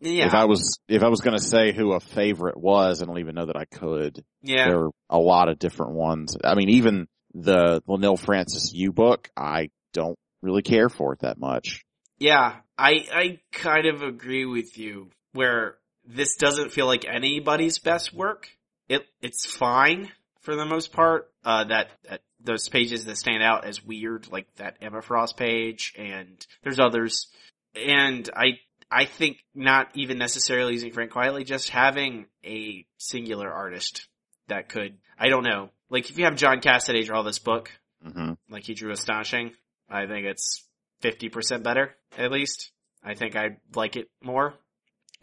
[0.00, 3.06] Yeah, If I was, if I was going to say who a favorite was, I
[3.06, 4.24] don't even know that I could.
[4.42, 4.68] yeah.
[4.68, 6.36] There are a lot of different ones.
[6.44, 11.38] I mean, even the Leinil Francis Yu book, I don't really care for it that
[11.38, 11.84] much.
[12.18, 18.12] Yeah, I I kind of agree with you where this doesn't feel like anybody's best
[18.12, 18.48] work.
[18.88, 20.10] It it's fine
[20.48, 21.30] for the most part.
[21.44, 25.92] Uh that, that those pages that stand out as weird like that Emma Frost page
[25.98, 27.26] and there's others.
[27.74, 34.08] And I I think not even necessarily using Frank Quitely, just having a singular artist
[34.46, 35.68] that could I don't know.
[35.90, 37.70] Like if you have John Cassaday draw this book,
[38.02, 39.52] hmm like he drew astonishing.
[39.90, 40.64] I think it's
[41.02, 42.70] 50% better, at least.
[43.02, 44.54] I think I like it more.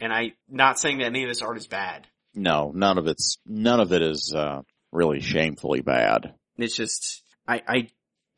[0.00, 2.06] And I, not saying that any of this art is bad.
[2.34, 4.62] No, none of it's, none of it is, uh,
[4.96, 6.34] really shamefully bad.
[6.56, 7.88] It's just, I, I,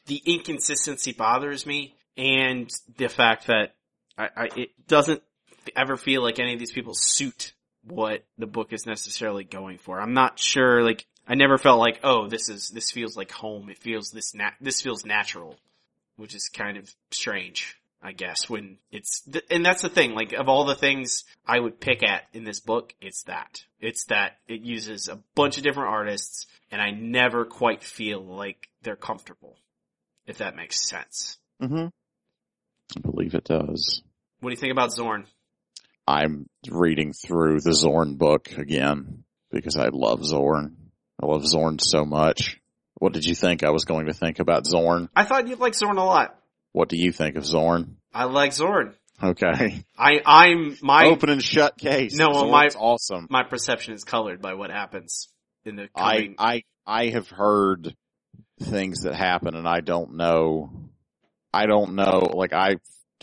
[0.06, 3.74] the inconsistency bothers me and the fact that
[4.18, 5.22] I, I, it doesn't
[5.76, 7.52] ever feel like any of these people suit
[7.84, 10.00] what the book is necessarily going for.
[10.00, 13.70] I'm not sure, like, I never felt like, oh, this is, this feels like home.
[13.70, 15.56] It feels this nat, this feels natural,
[16.16, 20.32] which is kind of strange, I guess, when it's, th- and that's the thing, like,
[20.32, 23.64] of all the things I would pick at in this book, it's that.
[23.80, 28.68] It's that it uses a bunch of different artists and I never quite feel like
[28.82, 29.56] they're comfortable.
[30.26, 31.38] If that makes sense.
[31.60, 31.86] hmm
[32.96, 34.02] I believe it does.
[34.40, 35.26] What do you think about Zorn?
[36.06, 40.76] I'm reading through the Zorn book again because I love Zorn.
[41.22, 42.60] I love Zorn so much.
[42.94, 45.08] What did you think I was going to think about Zorn?
[45.14, 46.37] I thought you'd like Zorn a lot.
[46.72, 47.96] What do you think of Zorn?
[48.12, 48.94] I like Zorn.
[49.22, 49.84] Okay.
[49.98, 52.14] I, I'm, my, Open and shut case.
[52.14, 53.26] No, well, Zorn's my- awesome.
[53.30, 55.28] my perception is colored by what happens
[55.64, 56.34] in the I, coming.
[56.38, 57.94] I, I have heard
[58.60, 60.70] things that happen and I don't know.
[61.52, 62.30] I don't know.
[62.32, 62.76] Like I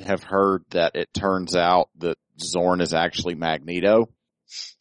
[0.03, 4.09] have heard that it turns out that Zorn is actually Magneto.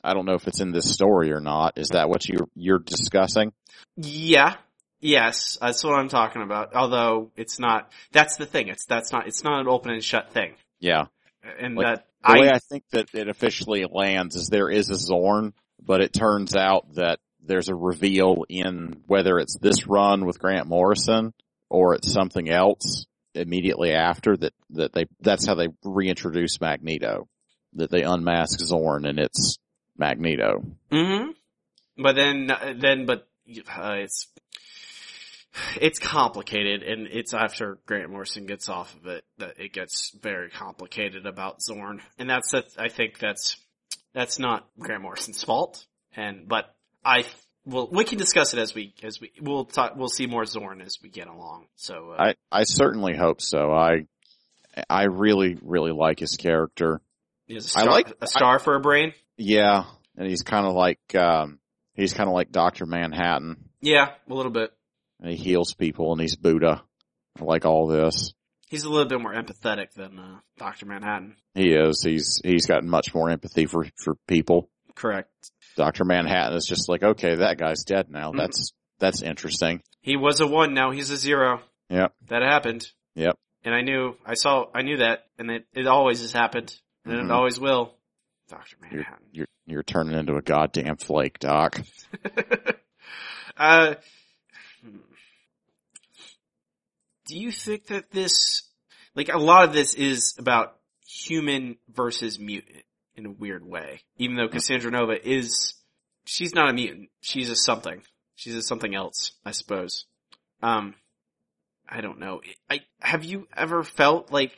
[0.02, 1.78] I don't know if it's in this story or not.
[1.78, 3.52] Is that what you're, you're discussing?
[3.96, 4.56] yeah.
[5.04, 6.74] Yes, that's what I'm talking about.
[6.74, 8.68] Although it's not, that's the thing.
[8.68, 10.54] It's, that's not, it's not an open and shut thing.
[10.80, 11.08] Yeah.
[11.60, 14.88] And Like, that, The way I, I think that it officially lands is there is
[14.88, 20.24] a Zorn, but it turns out that there's a reveal in whether it's this run
[20.24, 21.34] with Grant Morrison
[21.68, 27.28] or it's something else immediately after that, that they, that's how they reintroduce Magneto.
[27.74, 29.58] That they unmask Zorn and it's
[29.98, 30.64] Magneto.
[30.90, 31.32] hmm
[31.98, 32.50] But then,
[32.80, 33.28] then, but
[33.68, 34.28] uh, it's
[35.80, 40.50] it's complicated, and it's after Grant Morrison gets off of it that it gets very
[40.50, 43.56] complicated about Zorn, and that's I think that's
[44.12, 45.84] that's not Grant Morrison's fault,
[46.16, 46.74] and but
[47.04, 47.24] I
[47.66, 50.80] well we can discuss it as we as we we'll talk we'll see more Zorn
[50.80, 51.66] as we get along.
[51.76, 53.72] So uh, I, I certainly hope so.
[53.72, 54.06] I,
[54.90, 57.00] I really, really like his character.
[57.46, 59.12] He has a I star, like- a star for a brain.
[59.36, 59.84] Yeah,
[60.16, 61.58] and he's kind of like um,
[61.94, 64.72] he's kind of like Doctor Manhattan, Yeah, a little bit.
[65.24, 66.82] And he heals people, and he's Buddha.
[67.40, 68.34] I like all this.
[68.68, 71.36] He's a little bit more empathetic than uh, Doctor Manhattan.
[71.54, 72.02] He is.
[72.04, 74.68] He's he's got much more empathy for for people.
[74.94, 75.30] Correct.
[75.76, 78.32] Doctor Manhattan is just like, okay, that guy's dead now.
[78.32, 78.36] Mhm.
[78.36, 79.80] That's that's interesting.
[80.02, 81.60] He was a one, now he's a zero.
[81.88, 82.12] Yep.
[82.28, 82.86] That happened.
[83.14, 83.36] Yep.
[83.64, 86.74] And I knew, I saw, I knew that, and it, it always has happened,
[87.06, 87.24] and Mhm.
[87.24, 87.94] it always will.
[88.50, 89.26] Doctor You're Manhattan.
[89.32, 91.80] you're you're turning into a goddamn flake, Doc.
[93.56, 93.94] uh,
[94.82, 94.96] hmm.
[97.26, 98.62] Do you think that this,
[99.14, 102.82] like a lot of this is about human versus mutant
[103.16, 104.02] in a weird way?
[104.18, 105.74] Even though Cassandra Nova is,
[106.24, 107.10] she's not a mutant.
[107.20, 108.02] She's a something.
[108.34, 110.06] She's a something else, I suppose.
[110.62, 110.94] Um,
[111.88, 112.40] I don't know.
[112.68, 114.52] I, have you ever felt like,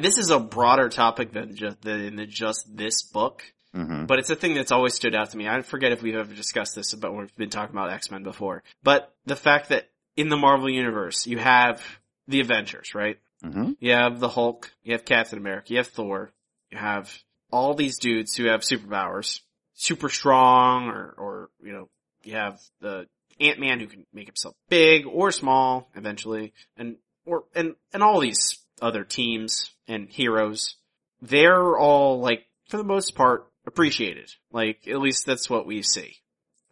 [0.00, 3.42] this is a broader topic than just, than just this book.
[3.74, 5.48] hmm But it's a thing that's always stood out to me.
[5.48, 8.62] I forget if we've ever discussed this, but we've been talking about X-Men before.
[8.82, 11.82] But the fact that in the Marvel Universe, you have
[12.28, 13.18] the Avengers, right?
[13.42, 16.32] hmm You have the Hulk, you have Captain America, you have Thor,
[16.70, 17.12] you have
[17.50, 19.40] all these dudes who have superpowers,
[19.74, 21.88] super strong, or, or, you know,
[22.22, 23.06] you have the
[23.40, 28.58] Ant-Man who can make himself big or small eventually, and, or, and, and all these
[28.80, 30.76] other teams and heroes.
[31.22, 34.30] They're all like, for the most part, appreciated.
[34.52, 36.16] Like, at least that's what we see.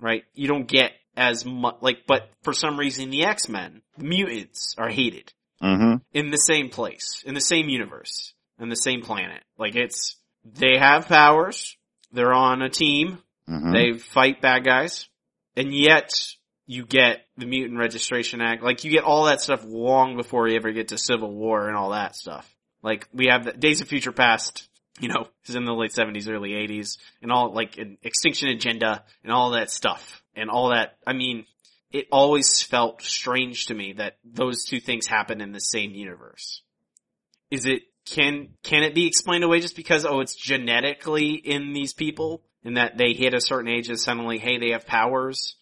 [0.00, 0.24] Right?
[0.32, 4.88] You don't get as much, like, but for some reason the X-Men, the mutants are
[4.88, 5.32] hated.
[5.60, 9.42] Hmm in the same place, in the same universe, in the same planet.
[9.58, 11.76] Like it's, they have powers,
[12.12, 15.08] they're on a team, hmm they fight bad guys,
[15.56, 16.12] and yet
[16.66, 20.56] you get the Mutant Registration Act, like you get all that stuff long before you
[20.56, 22.54] ever get to Civil War and all that stuff.
[22.82, 24.68] Like we have the Days of Future Past,
[25.00, 29.02] you know, is in the late 70s, early 80s, and all like an Extinction Agenda
[29.22, 30.22] and all that stuff.
[30.38, 31.44] And all that, I mean,
[31.90, 36.62] it always felt strange to me that those two things happen in the same universe.
[37.50, 41.92] Is it, can, can it be explained away just because, oh, it's genetically in these
[41.92, 42.42] people?
[42.64, 45.56] And that they hit a certain age and suddenly, hey, they have powers?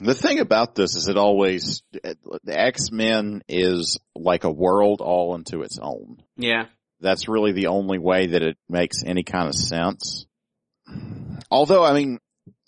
[0.00, 5.62] The thing about this is it always, the X-Men is like a world all into
[5.62, 6.22] its own.
[6.36, 6.66] Yeah.
[7.00, 10.26] That's really the only way that it makes any kind of sense.
[11.50, 12.18] Although, I mean,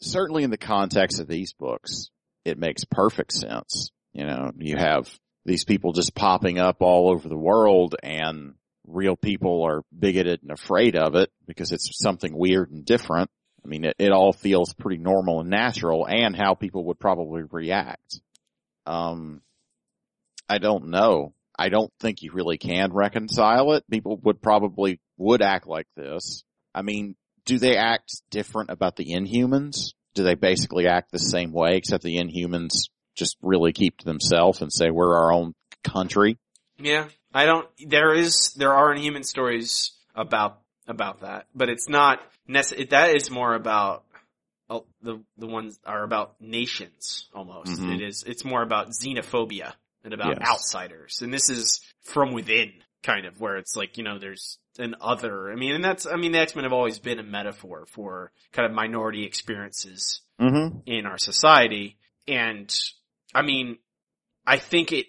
[0.00, 2.10] certainly in the context of these books,
[2.44, 3.90] it makes perfect sense.
[4.12, 5.08] You know, you have
[5.44, 8.54] these people just popping up all over the world and
[8.86, 13.30] real people are bigoted and afraid of it because it's something weird and different.
[13.64, 17.42] I mean, it, it all feels pretty normal and natural and how people would probably
[17.50, 18.20] react.
[18.86, 19.42] Um,
[20.48, 21.34] I don't know.
[21.58, 23.84] I don't think you really can reconcile it.
[23.90, 26.44] People would probably would act like this.
[26.74, 27.16] I mean,
[27.48, 29.94] do they act different about the Inhumans?
[30.14, 34.60] Do they basically act the same way except the Inhumans just really keep to themselves
[34.60, 36.36] and say we're our own country?
[36.78, 37.08] Yeah.
[37.32, 42.90] I don't, there is, there are inhuman stories about, about that, but it's not necess-
[42.90, 44.04] that is more about,
[44.68, 47.72] oh, the, the ones are about nations almost.
[47.80, 47.94] Mhm.
[47.96, 49.72] It is, it's more about xenophobia
[50.04, 50.48] and about Yes.
[50.48, 51.22] outsiders.
[51.22, 52.72] And this is from within
[53.02, 56.16] kind of where it's like, you know, there's an other, I mean, and that's, I
[56.16, 60.78] mean, the X-Men have always been a metaphor for kind of minority experiences Mm-hmm.
[60.86, 61.96] in our society.
[62.28, 62.72] And
[63.34, 63.78] I mean,
[64.46, 65.06] I think it,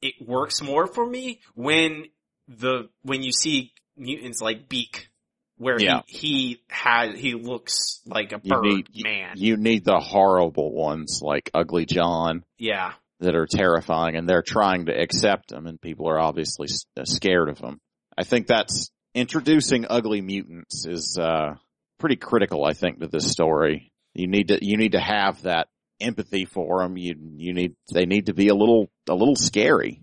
[0.00, 2.04] it works more for me when
[2.46, 5.08] the, when you see mutants like Beak,
[5.56, 6.02] where Yeah.
[6.06, 9.32] he, he had, he looks like a You bird need, man.
[9.34, 12.92] you need the horrible ones like Ugly John yeah.
[13.18, 17.48] that are terrifying and they're trying to accept them and people are obviously uh, scared
[17.48, 17.80] of them.
[18.16, 21.54] I think that's introducing ugly mutants is, uh,
[21.98, 23.92] pretty critical, I think, to this story.
[24.14, 25.68] You need to, you need to have that
[26.00, 26.96] empathy for them.
[26.96, 30.02] You, you need, they need to be a little, a little scary.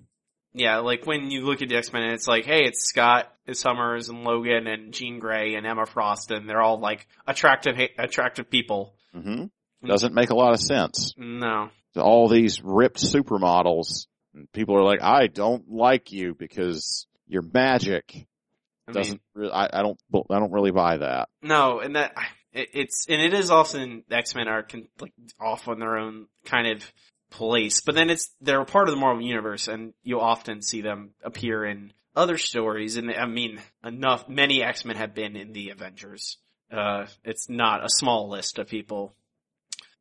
[0.53, 4.23] Yeah, like when you look at the X-Men, it's like, hey, it's Scott, Summers, and
[4.23, 8.95] Logan, and Jean Grey, and Emma Frost, and they're all like attractive, attractive people.
[9.13, 9.45] hmm
[9.85, 11.13] Doesn't make a lot of sense.
[11.17, 11.69] No.
[11.97, 14.07] All these ripped supermodels,
[14.53, 18.25] people are like, I don't like you because you're magic.
[18.87, 21.29] I mean, Doesn't, re- I, I don't, I don't really buy that.
[21.41, 22.13] No, and that
[22.51, 26.27] it, it's and it is often X Men are con, like off on their own
[26.45, 26.91] kind of
[27.31, 30.81] place, but then it's they're a part of the Marvel universe, and you'll often see
[30.81, 32.97] them appear in other stories.
[32.97, 36.37] And I mean, enough many X Men have been in the Avengers.
[36.71, 39.13] Uh, it's not a small list of people.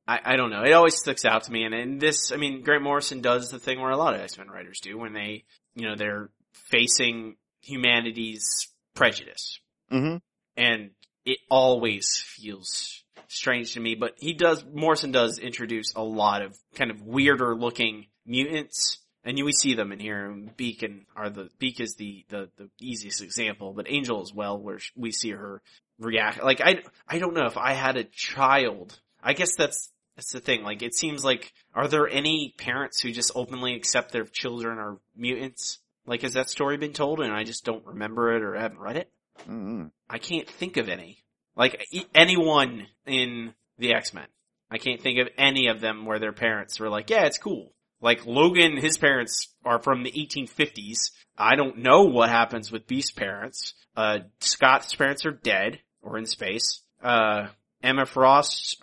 [0.06, 0.62] I, I don't know.
[0.62, 3.58] It always sticks out to me, and in this, I mean, Grant Morrison does the
[3.58, 7.36] thing where a lot of X Men writers do when they, you know, they're facing
[7.62, 9.60] humanity's prejudice.
[9.90, 10.16] hmm
[10.56, 10.90] and
[11.24, 13.94] it always feels strange to me.
[13.94, 19.42] But he does, Morrison does introduce a lot of kind of weirder looking mutants, and
[19.42, 20.26] we see them in here.
[20.26, 24.58] And Beacon are the Beak is the, the the easiest example, but Angel as well,
[24.58, 25.62] where we see her
[25.98, 26.42] react.
[26.42, 28.98] Like I I don't know if I had a child.
[29.22, 30.62] I guess that's that's the thing.
[30.62, 34.98] Like it seems like are there any parents who just openly accept their children are
[35.16, 35.78] mutants?
[36.06, 38.96] Like has that story been told and I just don't remember it or haven't read
[38.96, 39.10] it?
[39.46, 41.24] hmm I can't think of any.
[41.56, 41.84] Like
[42.14, 44.26] anyone in the X-Men.
[44.70, 47.72] I can't think of any of them where their parents were like, yeah, it's cool.
[48.00, 51.12] Like Logan, his parents are from the 1850s.
[51.38, 53.74] I don't know what happens with Beast's parents.
[53.96, 56.82] Uh, Scott's parents are dead or in space.
[57.02, 57.48] Uh,
[57.82, 58.82] Emma Frost,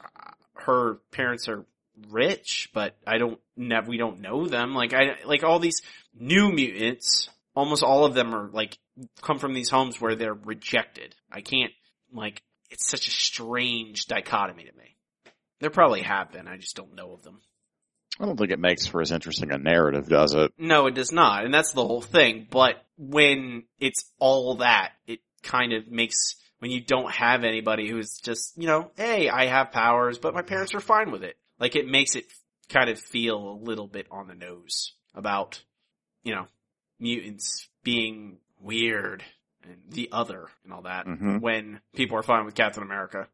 [0.53, 1.65] her parents are
[2.09, 4.73] rich, but I don't, we don't know them.
[4.73, 5.81] Like I, like all these
[6.13, 8.77] new mutants, almost all of them are like,
[9.21, 11.15] come from these homes where they're rejected.
[11.31, 11.71] I can't,
[12.13, 14.95] like, it's such a strange dichotomy to me.
[15.59, 17.41] There probably have been, I just don't know of them.
[18.19, 20.51] I don't think it makes for as interesting a narrative, does it?
[20.57, 25.19] No, it does not, and that's the whole thing, but when it's all that, it
[25.43, 29.71] kind of makes, when you don't have anybody who's just, you know, hey, I have
[29.71, 31.35] powers, but my parents are fine with it.
[31.61, 32.25] Like, it makes it
[32.67, 35.63] kind of feel a little bit on the nose about,
[36.23, 36.47] you know,
[36.99, 39.23] mutants being weird
[39.63, 43.27] and the other and all that hmm when people are fine with Captain America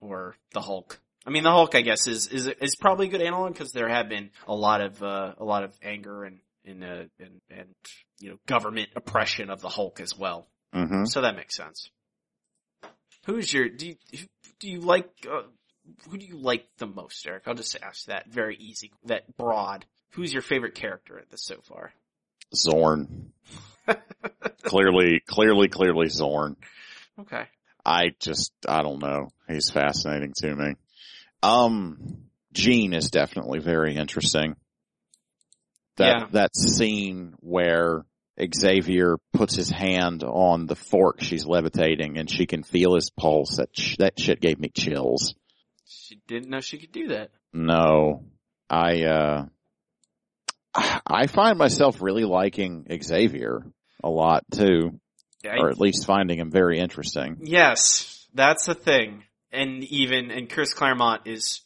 [0.00, 1.00] or the Hulk.
[1.26, 3.88] I mean, the Hulk, I guess, is is is probably a good analog because there
[3.88, 7.74] have been a lot of uh, a lot of anger and and, uh, and and
[8.18, 10.48] you know government oppression of the Hulk as well.
[10.72, 11.90] hmm So that makes sense.
[13.26, 13.96] Who's your do you
[14.58, 15.42] do you like uh,
[16.08, 17.44] who do you like the most, Eric?
[17.46, 19.84] I'll just ask that very easy, that broad.
[20.12, 21.92] Who's your favorite character in this so far?
[22.54, 23.26] Xorn.
[24.62, 26.56] clearly, clearly, clearly Xorn.
[27.20, 27.44] Okay.
[27.84, 29.28] I just, I don't know.
[29.48, 30.74] He's fascinating to me.
[31.42, 34.56] Um, Jean is definitely very interesting.
[35.96, 36.26] That, Yeah.
[36.32, 38.04] that scene where
[38.54, 43.56] Xavier puts his hand on the fork she's levitating and she can feel his pulse.
[43.56, 45.34] That, sh- that shit gave me chills.
[45.88, 47.30] She didn't know she could do that.
[47.52, 48.24] No,
[48.68, 49.46] I, uh,
[51.06, 53.62] I find myself really liking Xavier
[54.04, 55.00] a lot too,
[55.44, 57.38] I- or at least finding him very interesting.
[57.42, 59.24] Yes, that's the thing.
[59.50, 61.62] And even, and Chris Claremont is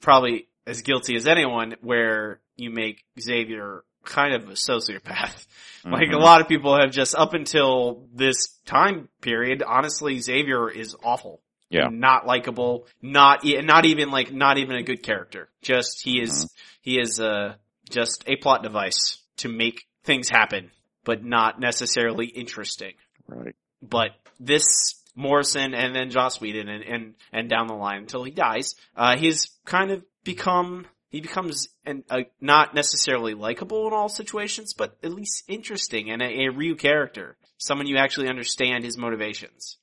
[0.00, 5.46] probably as guilty as anyone where you make Xavier kind of a sociopath.
[5.86, 6.22] Like a Mhm.
[6.22, 11.42] lot of people have just up until this time period, honestly, Xavier is awful.
[11.74, 11.88] Yeah.
[11.90, 15.48] Not likable, not, not even like, not even a good character.
[15.62, 16.48] Just, he is,
[16.82, 17.54] he is, uh,
[17.90, 20.70] just a plot device to make things happen,
[21.04, 22.94] but not necessarily interesting
[23.28, 23.54] right.
[23.82, 24.10] but
[24.40, 28.74] this Morrison and then Joss Whedon and, and, and down the line until he dies,
[28.96, 34.74] uh, he's kind of become, he becomes an, a, not necessarily likable in all situations,
[34.74, 37.36] but at least interesting and a, a real character.
[37.58, 39.78] Someone you actually understand his motivations.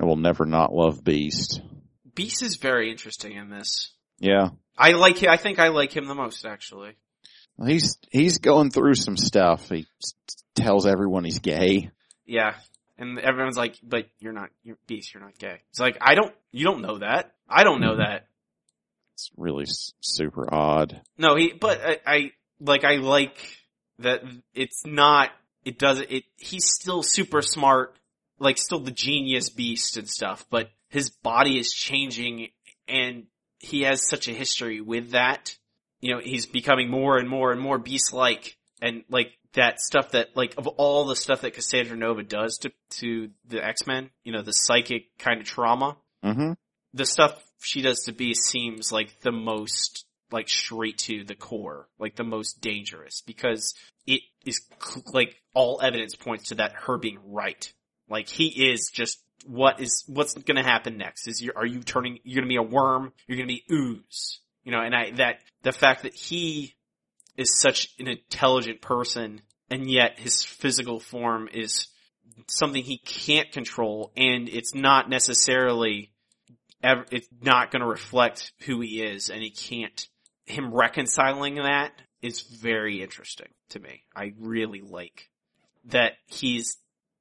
[0.00, 1.60] I will never not love Beast.
[2.14, 3.92] Beast is very interesting in this.
[4.18, 4.50] Yeah.
[4.76, 6.96] I like, I think I like him the most actually.
[7.64, 9.68] He's, he's going through some stuff.
[9.68, 10.14] He s-
[10.54, 11.90] tells everyone he's gay.
[12.24, 12.54] Yeah.
[12.96, 15.60] And everyone's like, but you're not, you're Beast, you're not gay.
[15.70, 17.34] It's like, I don't, you don't know that.
[17.48, 18.00] I don't know mm-hmm.
[18.00, 18.26] that.
[19.14, 21.00] It's really s- super odd.
[21.16, 22.30] No, he, but I, I,
[22.60, 23.36] like, I like
[24.00, 24.22] that
[24.54, 25.30] it's not,
[25.64, 27.97] it doesn't, it, he's still super smart,
[28.38, 32.48] like still the genius beast and stuff, but his body is changing
[32.86, 33.26] and
[33.58, 35.56] he has such a history with that.
[36.00, 40.36] You know, he's becoming more and more and more beast-like and like that stuff that,
[40.36, 44.42] like, of all the stuff that Cassandra Nova does to, to the X-Men, you know,
[44.42, 46.52] the psychic kind of trauma, hmm
[46.94, 51.88] the stuff she does to Beast seems like the most like straight to the core,
[51.98, 53.74] like the most dangerous because
[54.06, 54.60] it is
[55.12, 57.72] like all evidence points to that her being right.
[58.08, 61.28] Like he is just what is what's going to happen next?
[61.28, 63.12] Is you are you turning you're going to be a worm?
[63.26, 64.40] You're going to be ooze.
[64.64, 66.74] You know, and I that the fact that he
[67.36, 69.40] is such an intelligent person
[69.70, 71.86] and yet his physical form is
[72.46, 76.10] something he can't control and it's not necessarily
[76.82, 80.06] ever, it's not going to reflect who he is and he can't,
[80.46, 84.02] him reconciling that is very interesting to me.
[84.14, 85.28] I really like
[85.86, 86.76] that he's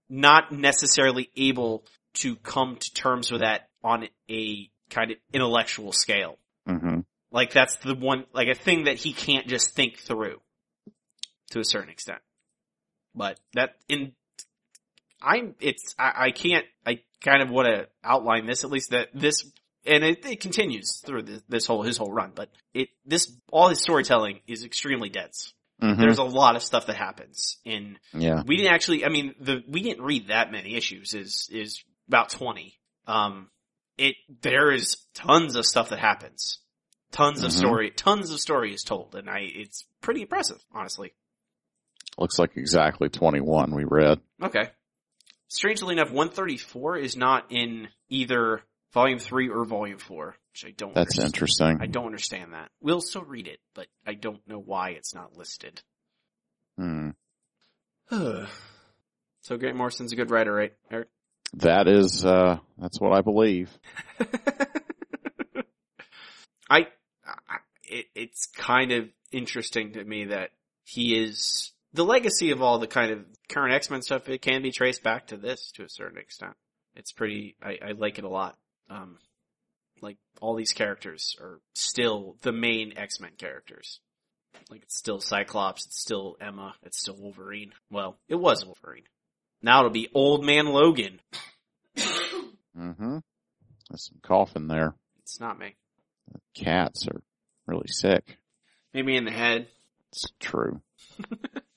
[0.09, 1.85] not necessarily able
[2.15, 6.37] to come to terms with that on a kind of intellectual scale.
[6.65, 6.99] hmm
[7.31, 10.41] Like that's the one, like a thing that he can't just think through
[11.51, 12.19] to a certain extent.
[13.15, 14.13] but that in
[15.21, 19.09] I'm it's I, I can't I kind of want to outline this at least that
[19.13, 19.43] this
[19.85, 23.69] and it, it continues through this, this whole his whole run, but it this all
[23.69, 25.53] his storytelling is extremely dense.
[25.81, 25.97] Mhm.
[25.97, 28.41] There's a lot of stuff that happens in yeah.
[28.45, 32.29] we didn't actually I mean the we didn't read that many issues is is about
[32.29, 32.79] 20.
[33.05, 33.49] Um
[33.97, 36.59] it there is tons of stuff that happens.
[37.11, 37.57] Tons of Mhm.
[37.57, 41.13] story tons of story is told and I it's pretty impressive honestly.
[42.17, 44.19] Looks like exactly 21 we read.
[44.41, 44.71] Okay.
[45.49, 48.63] Strangely enough 134 is not in either
[48.93, 51.27] volume 3 or volume 4, which I don't That's understand.
[51.27, 51.77] interesting.
[51.81, 52.69] I don't understand that.
[52.81, 55.81] We'll still read it, but I don't know why it's not listed.
[56.77, 57.09] Hmm.
[58.09, 58.47] so
[59.57, 61.09] Grant Morrison's a good writer, right, Eric?
[61.53, 63.69] That is, uh, that's what I believe.
[66.69, 66.87] I,
[67.25, 70.51] I it, it's kind of interesting to me that
[70.83, 74.27] he is the legacy of all the kind of current X-Men stuff.
[74.27, 76.53] It can be traced back to this to a certain extent.
[76.95, 78.57] It's pretty, I, I like it a lot.
[78.89, 79.19] Um,
[80.01, 83.99] like all these characters are still the main X-Men characters.
[84.69, 87.71] Like it's still Cyclops, it's still Emma, it's still Wolverine.
[87.91, 89.03] Well, it was Wolverine.
[89.61, 91.19] Now it'll be Old Man Logan.
[92.77, 93.17] Mm-hmm.
[93.89, 94.93] There's some coughing there.
[95.23, 95.75] It's not me.
[96.55, 97.21] Cats are
[97.65, 98.37] really sick.
[98.93, 99.67] Maybe in the head.
[100.11, 100.81] It's true.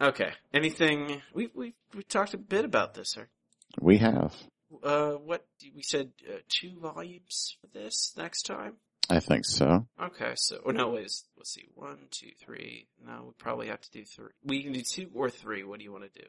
[0.00, 0.32] Okay.
[0.52, 3.28] Anything we we we talked a bit about this, sir.
[3.80, 4.34] We have.
[4.82, 5.44] Uh, what
[5.74, 8.74] we said uh, two volumes for this next time.
[9.10, 9.86] I think so.
[10.02, 12.88] Okay, so oh no, wait, let's, let's see, one, two, three.
[13.04, 14.30] No, we probably have to do three.
[14.42, 15.62] We can do two or three.
[15.62, 16.26] What do you want to do?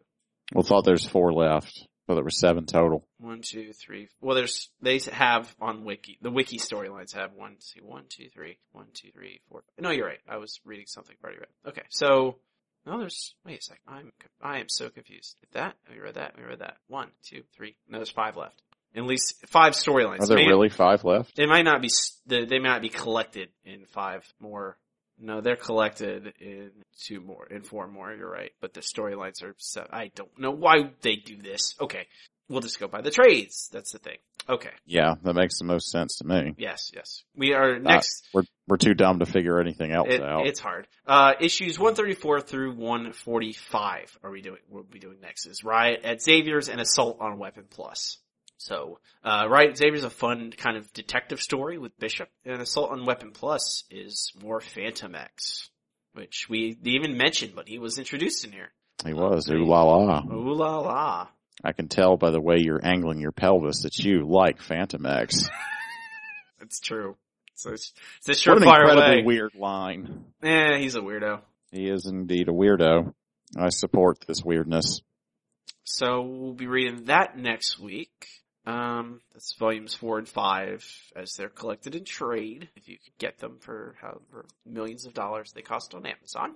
[0.53, 3.07] Well, thought there's four left, but there were seven total.
[3.17, 4.09] One, two, three.
[4.21, 8.57] Well, there's they have on wiki the wiki storylines have one, see, one, two, three,
[8.73, 9.63] one, two, three, four.
[9.79, 10.19] No, you're right.
[10.27, 11.49] I was reading something already read.
[11.69, 12.39] Okay, so
[12.85, 13.79] no, there's wait a sec.
[13.87, 15.35] I'm I am so confused.
[15.41, 15.75] Did that?
[15.91, 16.35] We read that.
[16.37, 16.77] We read that.
[16.87, 17.75] One, two, three.
[17.89, 18.61] No, there's five left.
[18.95, 20.21] At least five storylines.
[20.21, 21.35] Are there May- really five left?
[21.35, 21.89] They might not be.
[22.25, 24.77] They they might not be collected in five more.
[25.17, 26.71] No, they're collected in
[27.01, 28.13] two more, in four more.
[28.13, 29.55] You're right, but the storylines are.
[29.57, 31.75] So, I don't know why they do this.
[31.79, 32.07] Okay,
[32.49, 33.69] we'll just go by the trades.
[33.71, 34.17] That's the thing.
[34.47, 34.69] Okay.
[34.85, 36.53] Yeah, that makes the most sense to me.
[36.57, 36.91] Yes.
[36.93, 37.23] Yes.
[37.35, 38.27] We are next.
[38.33, 40.45] We're we're too dumb to figure anything else It, out.
[40.47, 40.87] it's hard.
[41.07, 46.21] Uh, issues 134 through 145 are we doing, we'll be doing next is Riot at
[46.21, 48.17] Xavier's and Assault on Weapon Plus.
[48.57, 53.05] So, uh, Riot Xavier's a fun kind of detective story with Bishop and Assault on
[53.05, 55.69] Weapon Plus is more Phantom X,
[56.13, 58.69] which we even mentioned, but he was introduced in here.
[59.05, 59.49] he was.
[59.49, 60.21] Ooh la la.
[60.31, 61.27] Ooh la la.
[61.63, 65.49] I can tell by the way you're angling your pelvis that you like Phantom X.
[66.61, 67.15] It's true.
[67.53, 67.93] So it's,
[68.25, 69.23] it's a what an incredibly way.
[69.23, 70.25] weird line.
[70.41, 71.41] Eh, he's a weirdo.
[71.71, 73.13] He is indeed a weirdo.
[73.57, 75.01] I support this weirdness.
[75.83, 78.27] So we'll be reading that next week.
[78.65, 80.83] Um, that's volumes four and five
[81.15, 82.69] as they're collected in trade.
[82.75, 86.55] If you could get them for however millions of dollars they cost on Amazon.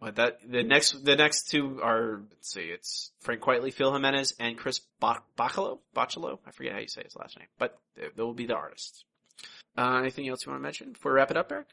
[0.00, 4.34] But that the next the next two are let's see, it's Frank Quitely, Phil Jimenez,
[4.38, 5.78] and Chris Bachalo.
[5.96, 8.54] Bachalo, I forget how you say his last name, but they, they will be the
[8.54, 9.04] artists.
[9.76, 11.66] Uh, anything else you want to mention before we wrap it up, Eric?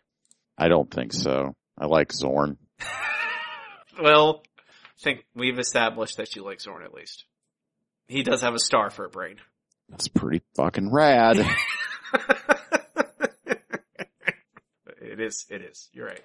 [0.57, 1.55] I don't think so.
[1.77, 2.57] I like Xorn.
[4.01, 7.25] Well, I think we've established that you like Xorn at least.
[8.07, 9.37] He does have a star for a brain.
[9.89, 11.37] That's pretty fucking rad.
[15.01, 15.89] it is, it is.
[15.93, 16.21] You're right.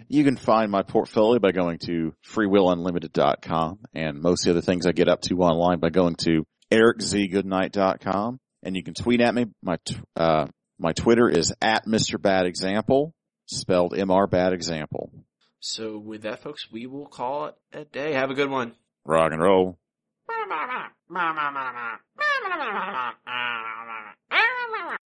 [0.08, 4.86] You can find my portfolio by going to freewillunlimited.com and most of the other things
[4.86, 8.38] I get up to online by going to ericzgoodnight.com.
[8.62, 9.46] And you can tweet at me.
[9.62, 9.78] My,
[10.16, 10.46] uh,
[10.78, 12.20] my Twitter is at Mr.
[12.20, 13.14] Bad Example,
[13.46, 15.10] spelled MR Bad Example.
[15.60, 18.12] So with that, folks, we will call it a day.
[18.12, 18.74] Have a good one.
[19.04, 19.78] Rock and roll.